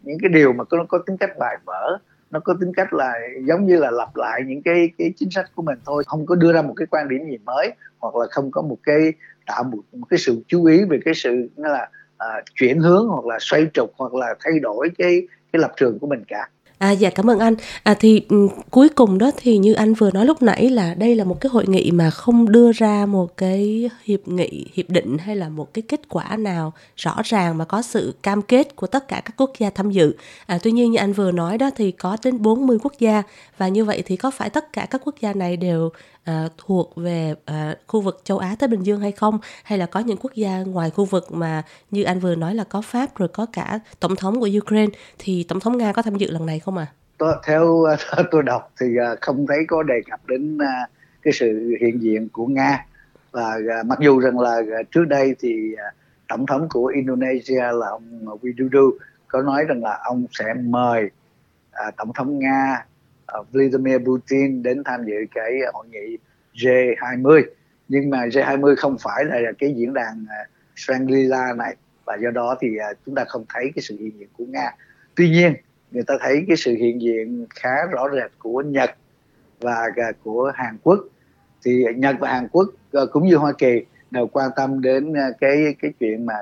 những 0.03 0.19
cái 0.23 0.29
điều 0.29 0.53
mà 0.53 0.65
nó 0.71 0.85
có 0.89 0.99
tính 1.07 1.17
cách 1.17 1.39
bài 1.39 1.57
vở. 1.65 1.99
Nó 2.31 2.41
có 2.41 2.55
tính 2.61 2.73
cách 2.75 2.93
là 2.93 3.13
giống 3.45 3.67
như 3.67 3.77
là 3.77 3.91
lặp 3.91 4.17
lại 4.17 4.43
những 4.47 4.63
cái 4.63 4.91
cái 4.99 5.13
chính 5.17 5.31
sách 5.31 5.51
của 5.55 5.63
mình 5.63 5.79
thôi 5.87 6.05
không 6.07 6.27
có 6.27 6.35
đưa 6.35 6.53
ra 6.53 6.63
một 6.63 6.75
cái 6.77 6.87
quan 6.91 7.09
điểm 7.09 7.31
gì 7.31 7.39
mới 7.45 7.73
hoặc 7.99 8.17
là 8.17 8.27
không 8.31 8.51
có 8.51 8.63
một 8.63 8.79
cái 8.83 9.13
tạo 9.47 9.65
một, 9.65 9.79
một 9.93 10.07
cái 10.11 10.19
sự 10.19 10.43
chú 10.47 10.65
ý 10.65 10.85
về 10.85 10.99
cái 11.05 11.15
sự 11.15 11.49
là 11.57 11.89
uh, 12.15 12.45
chuyển 12.55 12.81
hướng 12.81 13.09
hoặc 13.09 13.27
là 13.27 13.37
xoay 13.41 13.67
trục 13.75 13.93
hoặc 13.97 14.15
là 14.15 14.35
thay 14.41 14.59
đổi 14.59 14.89
cái 14.99 15.27
cái 15.53 15.61
lập 15.61 15.73
trường 15.77 15.99
của 15.99 16.07
mình 16.07 16.25
cả. 16.29 16.49
À 16.81 16.91
dạ 16.91 17.11
cảm 17.11 17.31
ơn 17.31 17.39
anh. 17.39 17.55
À 17.83 17.95
thì 17.95 18.23
um, 18.29 18.49
cuối 18.71 18.89
cùng 18.89 19.19
đó 19.19 19.31
thì 19.37 19.59
như 19.59 19.73
anh 19.73 19.95
vừa 19.95 20.11
nói 20.11 20.27
lúc 20.27 20.43
nãy 20.43 20.71
là 20.71 20.95
đây 20.95 21.15
là 21.15 21.25
một 21.25 21.41
cái 21.41 21.51
hội 21.51 21.67
nghị 21.67 21.91
mà 21.91 22.11
không 22.11 22.53
đưa 22.53 22.73
ra 22.73 23.07
một 23.07 23.37
cái 23.37 23.91
hiệp 24.05 24.29
nghị, 24.29 24.67
hiệp 24.75 24.91
định 24.91 25.19
hay 25.19 25.37
là 25.37 25.49
một 25.49 25.75
cái 25.75 25.83
kết 25.83 26.01
quả 26.09 26.37
nào 26.37 26.73
rõ 26.97 27.17
ràng 27.25 27.59
mà 27.59 27.65
có 27.65 27.83
sự 27.83 28.15
cam 28.23 28.43
kết 28.43 28.77
của 28.77 28.87
tất 28.87 29.09
cả 29.09 29.23
các 29.25 29.35
quốc 29.37 29.53
gia 29.59 29.71
tham 29.71 29.91
dự. 29.91 30.13
À 30.47 30.59
tuy 30.63 30.73
nhiên 30.73 30.91
như 30.93 30.99
anh 30.99 31.13
vừa 31.13 31.33
nói 31.33 31.59
đó 31.59 31.71
thì 31.77 31.93
có 31.93 32.17
đến 32.25 32.43
40 32.43 32.79
quốc 32.83 32.93
gia 32.99 33.23
và 33.59 33.69
như 33.69 33.85
vậy 33.85 34.03
thì 34.07 34.17
có 34.17 34.31
phải 34.31 34.51
tất 34.51 34.73
cả 34.73 34.87
các 34.91 35.01
quốc 35.05 35.15
gia 35.21 35.33
này 35.33 35.57
đều 35.57 35.91
à, 36.25 36.49
thuộc 36.59 36.93
về 36.97 37.35
à, 37.45 37.75
khu 37.87 38.01
vực 38.01 38.21
châu 38.25 38.39
Á 38.39 38.57
Thái 38.59 38.69
Bình 38.69 38.83
Dương 38.83 39.01
hay 39.01 39.13
không 39.13 39.39
hay 39.65 39.79
là 39.79 39.87
có 39.87 40.01
những 40.01 40.17
quốc 40.17 40.35
gia 40.35 40.63
ngoài 40.63 40.91
khu 40.91 41.05
vực 41.05 41.33
mà 41.33 41.63
như 41.91 42.03
anh 42.03 42.21
vừa 42.21 42.35
nói 42.35 42.55
là 42.55 42.65
có 42.65 42.83
Pháp 42.83 43.19
rồi 43.19 43.29
có 43.29 43.47
cả 43.53 43.81
tổng 44.01 44.17
thống 44.17 44.41
của 44.41 44.49
Ukraine 44.59 44.93
thì 45.19 45.45
tổng 45.49 45.61
thống 45.61 45.79
Nga 45.79 45.93
có 45.93 46.03
tham 46.03 46.15
dự 46.15 46.31
lần 46.31 46.47
này 46.47 46.59
không 46.61 46.77
à? 46.77 46.87
Tôi, 47.19 47.35
theo 47.47 47.85
tôi 48.31 48.43
đọc 48.43 48.73
thì 48.81 48.87
à, 49.01 49.15
không 49.21 49.47
thấy 49.47 49.59
có 49.69 49.83
đề 49.83 50.01
cập 50.11 50.27
đến 50.27 50.59
à, 50.59 50.87
cái 51.23 51.33
sự 51.33 51.75
hiện 51.81 52.03
diện 52.03 52.29
của 52.33 52.47
Nga 52.47 52.87
và 53.31 53.59
à, 53.71 53.83
mặc 53.87 53.99
dù 54.01 54.19
rằng 54.19 54.39
là 54.39 54.61
trước 54.91 55.05
đây 55.05 55.35
thì 55.41 55.75
tổng 56.29 56.47
thống 56.47 56.69
của 56.71 56.87
Indonesia 56.87 57.73
là 57.73 57.87
ông 57.91 58.25
Widodo 58.43 58.91
có 59.29 59.43
nói 59.43 59.65
rằng 59.69 59.83
là 59.83 59.99
ông 60.05 60.27
sẽ 60.33 60.45
mời 60.55 61.11
tổng 61.97 62.13
thống 62.15 62.39
Nga 62.39 62.85
Ờ, 63.31 63.43
Vladimir 63.53 63.99
Putin 64.07 64.63
đến 64.63 64.83
tham 64.85 65.05
dự 65.05 65.15
cái 65.35 65.53
hội 65.73 65.87
nghị 65.91 66.17
G20 66.55 67.43
nhưng 67.89 68.11
mà 68.11 68.27
G20 68.27 68.75
không 68.77 68.97
phải 69.01 69.25
là 69.25 69.53
cái 69.59 69.75
diễn 69.77 69.95
đàn 69.95 70.25
ờ, 70.29 70.37
Shangri-La 70.77 71.57
này. 71.57 71.77
Và 72.05 72.17
do 72.23 72.31
đó 72.31 72.57
thì 72.61 72.77
ờ, 72.77 72.95
chúng 73.07 73.15
ta 73.15 73.25
không 73.29 73.45
thấy 73.55 73.73
cái 73.75 73.83
sự 73.83 73.97
hiện 74.01 74.19
diện 74.19 74.29
của 74.39 74.45
Nga. 74.49 74.75
Tuy 75.15 75.31
nhiên, 75.31 75.55
người 75.91 76.03
ta 76.03 76.15
thấy 76.21 76.45
cái 76.49 76.57
sự 76.57 76.75
hiện 76.75 77.03
diện 77.03 77.47
khá 77.51 77.87
rõ 77.91 78.09
rệt 78.15 78.31
của 78.39 78.63
Nhật 78.63 78.91
và 79.61 79.91
của 80.25 80.53
Hàn 80.55 80.77
Quốc. 80.83 80.99
Thì 81.65 81.85
Nhật 81.97 82.17
và 82.21 82.33
Hàn 82.33 82.49
Quốc 82.49 82.69
cũng 83.13 83.27
như 83.27 83.37
Hoa 83.37 83.53
Kỳ 83.59 83.85
đều 84.11 84.27
quan 84.27 84.51
tâm 84.57 84.81
đến 84.81 85.15
cái 85.41 85.75
cái 85.83 85.93
chuyện 86.01 86.27
mà 86.27 86.35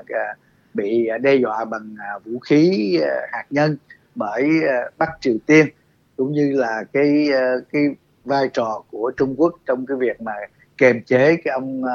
bị 0.75 1.09
đe 1.21 1.35
dọa 1.35 1.65
bằng 1.65 1.97
vũ 2.25 2.39
khí 2.39 2.99
hạt 3.33 3.45
nhân 3.51 3.77
bởi 4.15 4.51
Bắc 4.99 5.11
Triều 5.21 5.37
Tiên 5.47 5.67
cũng 6.19 6.33
như 6.33 6.53
là 6.53 6.85
cái 6.93 7.29
ờ, 7.33 7.61
cái 7.73 7.83
vai 8.25 8.49
trò 8.53 8.83
của 8.91 9.13
Trung 9.17 9.35
Quốc 9.37 9.55
trong 9.67 9.87
cái 9.87 9.97
việc 9.97 10.21
mà 10.21 10.33
kềm 10.79 11.03
chế 11.03 11.37
cái 11.37 11.53
ông 11.53 11.85
ờ, 11.85 11.93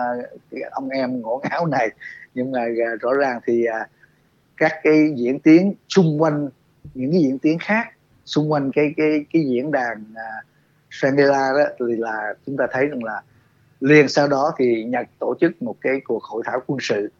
cái 0.51 0.61
ông 0.71 0.89
em 0.89 1.21
ngổ 1.21 1.41
ngáo 1.49 1.65
này. 1.65 1.89
Nhưng 2.33 2.51
mà 2.51 2.59
ờ, 2.59 2.95
rõ 3.01 3.13
ràng 3.13 3.39
thì 3.45 3.65
các 4.57 4.71
cái 4.83 5.13
diễn 5.15 5.39
tiến 5.39 5.73
xung 5.89 6.21
quanh 6.21 6.49
những 6.93 7.11
cái 7.11 7.21
diễn 7.21 7.39
tiến 7.39 7.57
khác 7.59 7.87
xung 8.25 8.51
quanh 8.51 8.71
cái 8.71 8.93
cái 8.97 9.25
cái 9.33 9.43
diễn 9.45 9.71
đàn 9.71 10.03
Shangri-La 10.89 11.53
đó 11.53 11.63
thì 11.79 11.95
là 11.97 12.33
chúng 12.45 12.57
ta 12.57 12.67
thấy 12.71 12.87
rằng 12.87 13.03
là 13.03 13.21
liền 13.79 14.07
sau 14.07 14.27
đó 14.27 14.53
thì 14.57 14.83
Nhật 14.83 15.07
tổ 15.19 15.35
chức 15.41 15.61
một 15.61 15.75
cái 15.81 16.01
cuộc 16.03 16.23
hội 16.23 16.43
thảo 16.45 16.61
quân 16.67 16.79
sự 16.81 17.11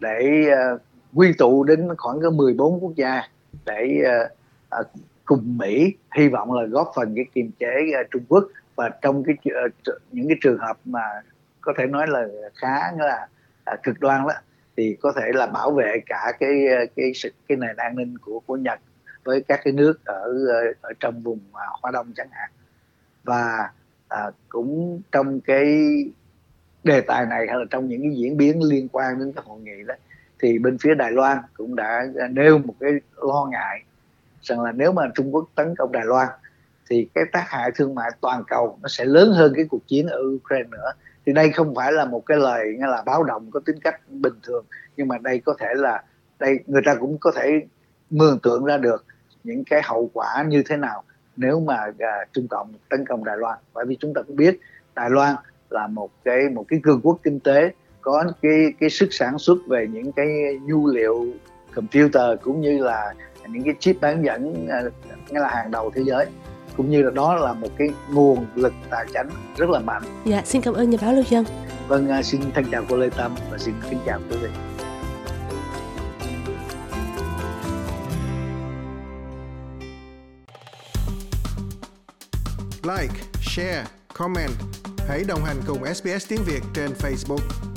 để 0.00 0.46
uh, 0.74 0.80
quy 1.14 1.32
tụ 1.38 1.64
đến 1.64 1.88
khoảng 1.98 2.20
có 2.20 2.30
14 2.30 2.80
quốc 2.80 2.92
gia 2.96 3.22
để 3.66 4.02
uh, 4.02 4.30
uh, 4.80 4.86
cùng 5.24 5.58
Mỹ 5.58 5.96
hy 6.16 6.28
vọng 6.28 6.52
là 6.52 6.66
góp 6.66 6.92
phần 6.96 7.14
cái 7.16 7.24
kiềm 7.34 7.50
chế 7.58 7.74
uh, 8.00 8.10
Trung 8.10 8.24
Quốc. 8.28 8.44
Và 8.76 8.90
trong 9.02 9.24
cái 9.24 9.36
uh, 9.66 9.72
những 10.12 10.28
cái 10.28 10.36
trường 10.40 10.58
hợp 10.58 10.78
mà 10.84 11.02
có 11.60 11.72
thể 11.78 11.86
nói 11.86 12.06
là 12.08 12.26
khá 12.54 12.92
là 12.98 13.28
uh, 13.74 13.82
cực 13.82 14.00
đoan 14.00 14.26
đó 14.26 14.34
thì 14.76 14.96
có 15.00 15.12
thể 15.16 15.32
là 15.34 15.46
bảo 15.46 15.70
vệ 15.70 16.00
cả 16.06 16.32
cái 16.40 16.66
ờ, 16.66 16.86
cái 16.96 17.12
cái, 17.22 17.32
cái 17.48 17.58
nền 17.58 17.76
an 17.76 17.96
ninh 17.96 18.18
của 18.18 18.40
của 18.46 18.56
Nhật 18.56 18.80
với 19.24 19.44
các 19.48 19.60
cái 19.64 19.72
nước 19.72 20.04
ở 20.04 20.46
ở 20.80 20.92
trong 21.00 21.22
vùng 21.22 21.38
uh, 21.50 21.80
Hoa 21.82 21.90
Đông 21.90 22.12
chẳng 22.16 22.28
hạn. 22.30 22.50
Và 23.24 23.70
à, 24.14 24.30
cũng 24.48 25.02
trong 25.12 25.40
cái 25.40 25.66
đề 26.84 27.00
tài 27.00 27.26
này 27.26 27.46
hay 27.48 27.58
là 27.58 27.64
trong 27.70 27.88
những 27.88 28.02
cái 28.02 28.10
diễn 28.14 28.36
biến 28.36 28.62
liên 28.62 28.88
quan 28.92 29.18
đến 29.18 29.32
cái 29.32 29.44
hội 29.46 29.60
nghị 29.60 29.84
đó 29.86 29.94
thì 30.42 30.58
bên 30.58 30.78
phía 30.78 30.94
Đài 30.94 31.12
Loan 31.12 31.38
cũng 31.56 31.76
đã 31.76 32.06
à, 32.20 32.28
nêu 32.28 32.58
một 32.58 32.74
cái 32.80 32.90
lo 33.16 33.48
ngại 33.50 33.82
rằng 34.44 34.60
là 34.60 34.72
nếu 34.72 34.92
mà 34.92 35.02
Trung 35.14 35.34
Quốc 35.34 35.48
tấn 35.54 35.74
công 35.78 35.92
Đài 35.92 36.04
Loan 36.04 36.28
thì 36.90 37.08
cái 37.14 37.24
tác 37.32 37.44
hại 37.48 37.70
thương 37.74 37.94
mại 37.94 38.10
toàn 38.20 38.44
cầu 38.48 38.78
nó 38.82 38.88
sẽ 38.88 39.04
lớn 39.04 39.32
hơn 39.32 39.52
cái 39.56 39.64
cuộc 39.70 39.86
chiến 39.86 40.06
ở 40.06 40.18
Ukraine 40.36 40.68
nữa. 40.70 40.92
Thì 41.26 41.32
đây 41.32 41.50
không 41.50 41.74
phải 41.74 41.92
là 41.92 42.04
một 42.04 42.26
cái 42.26 42.38
lời 42.38 42.64
nghe 42.78 42.86
là 42.86 43.02
báo 43.06 43.22
động 43.22 43.50
có 43.50 43.60
tính 43.66 43.76
cách 43.80 44.00
bình 44.08 44.34
thường 44.42 44.64
nhưng 44.96 45.08
mà 45.08 45.18
đây 45.18 45.42
có 45.44 45.54
thể 45.58 45.68
là 45.74 46.02
đây 46.38 46.58
người 46.66 46.82
ta 46.84 46.94
cũng 46.94 47.18
có 47.18 47.32
thể 47.36 47.66
mường 48.10 48.38
tượng 48.38 48.64
ra 48.64 48.76
được 48.76 49.04
những 49.44 49.64
cái 49.64 49.80
hậu 49.84 50.10
quả 50.12 50.44
như 50.48 50.62
thế 50.66 50.76
nào 50.76 51.04
nếu 51.36 51.60
mà 51.60 51.76
à, 51.98 52.24
Trung 52.32 52.48
Cộng 52.48 52.72
tấn 52.90 53.06
công 53.06 53.24
Đài 53.24 53.36
Loan. 53.36 53.58
Bởi 53.74 53.84
vì 53.88 53.96
chúng 54.00 54.14
ta 54.14 54.22
cũng 54.22 54.36
biết 54.36 54.60
Đài 54.94 55.10
Loan 55.10 55.36
là 55.70 55.86
một 55.86 56.10
cái 56.24 56.48
một 56.54 56.64
cái 56.68 56.80
cường 56.82 57.00
quốc 57.02 57.18
kinh 57.22 57.40
tế 57.40 57.72
có 58.00 58.24
cái 58.42 58.72
cái 58.80 58.90
sức 58.90 59.08
sản 59.10 59.38
xuất 59.38 59.58
về 59.68 59.86
những 59.92 60.12
cái 60.12 60.26
nhu 60.62 60.86
liệu 60.86 61.26
computer 61.74 62.40
cũng 62.42 62.60
như 62.60 62.78
là 62.78 63.14
những 63.48 63.64
cái 63.64 63.74
chip 63.78 64.00
bán 64.00 64.24
dẫn 64.24 64.68
à, 64.70 64.82
nghĩa 65.30 65.40
là 65.40 65.48
hàng 65.48 65.70
đầu 65.70 65.90
thế 65.94 66.02
giới 66.04 66.26
cũng 66.76 66.90
như 66.90 67.02
là 67.02 67.10
đó 67.10 67.34
là 67.34 67.52
một 67.52 67.68
cái 67.78 67.88
nguồn 68.10 68.46
lực 68.54 68.72
tài 68.90 69.06
chính 69.12 69.28
rất 69.56 69.70
là 69.70 69.78
mạnh. 69.78 70.02
Dạ, 70.24 70.42
xin 70.44 70.62
cảm 70.62 70.74
ơn 70.74 70.90
nhà 70.90 70.98
báo 71.02 71.12
Lưu 71.12 71.24
Dân. 71.28 71.44
Vâng, 71.88 72.08
à, 72.08 72.22
xin 72.22 72.40
thân 72.54 72.64
chào 72.72 72.84
cô 72.88 72.96
Lê 72.96 73.10
Tâm 73.10 73.34
và 73.50 73.58
xin 73.58 73.74
kính 73.90 73.98
chào 74.06 74.20
quý 74.30 74.36
vị. 74.36 74.48
Like, 82.82 83.14
share, 83.42 83.84
comment. 84.14 84.50
Hãy 85.08 85.24
đồng 85.28 85.44
hành 85.44 85.56
cùng 85.66 85.94
SBS 85.94 86.28
tiếng 86.28 86.40
Việt 86.46 86.60
trên 86.74 86.90
Facebook. 86.90 87.73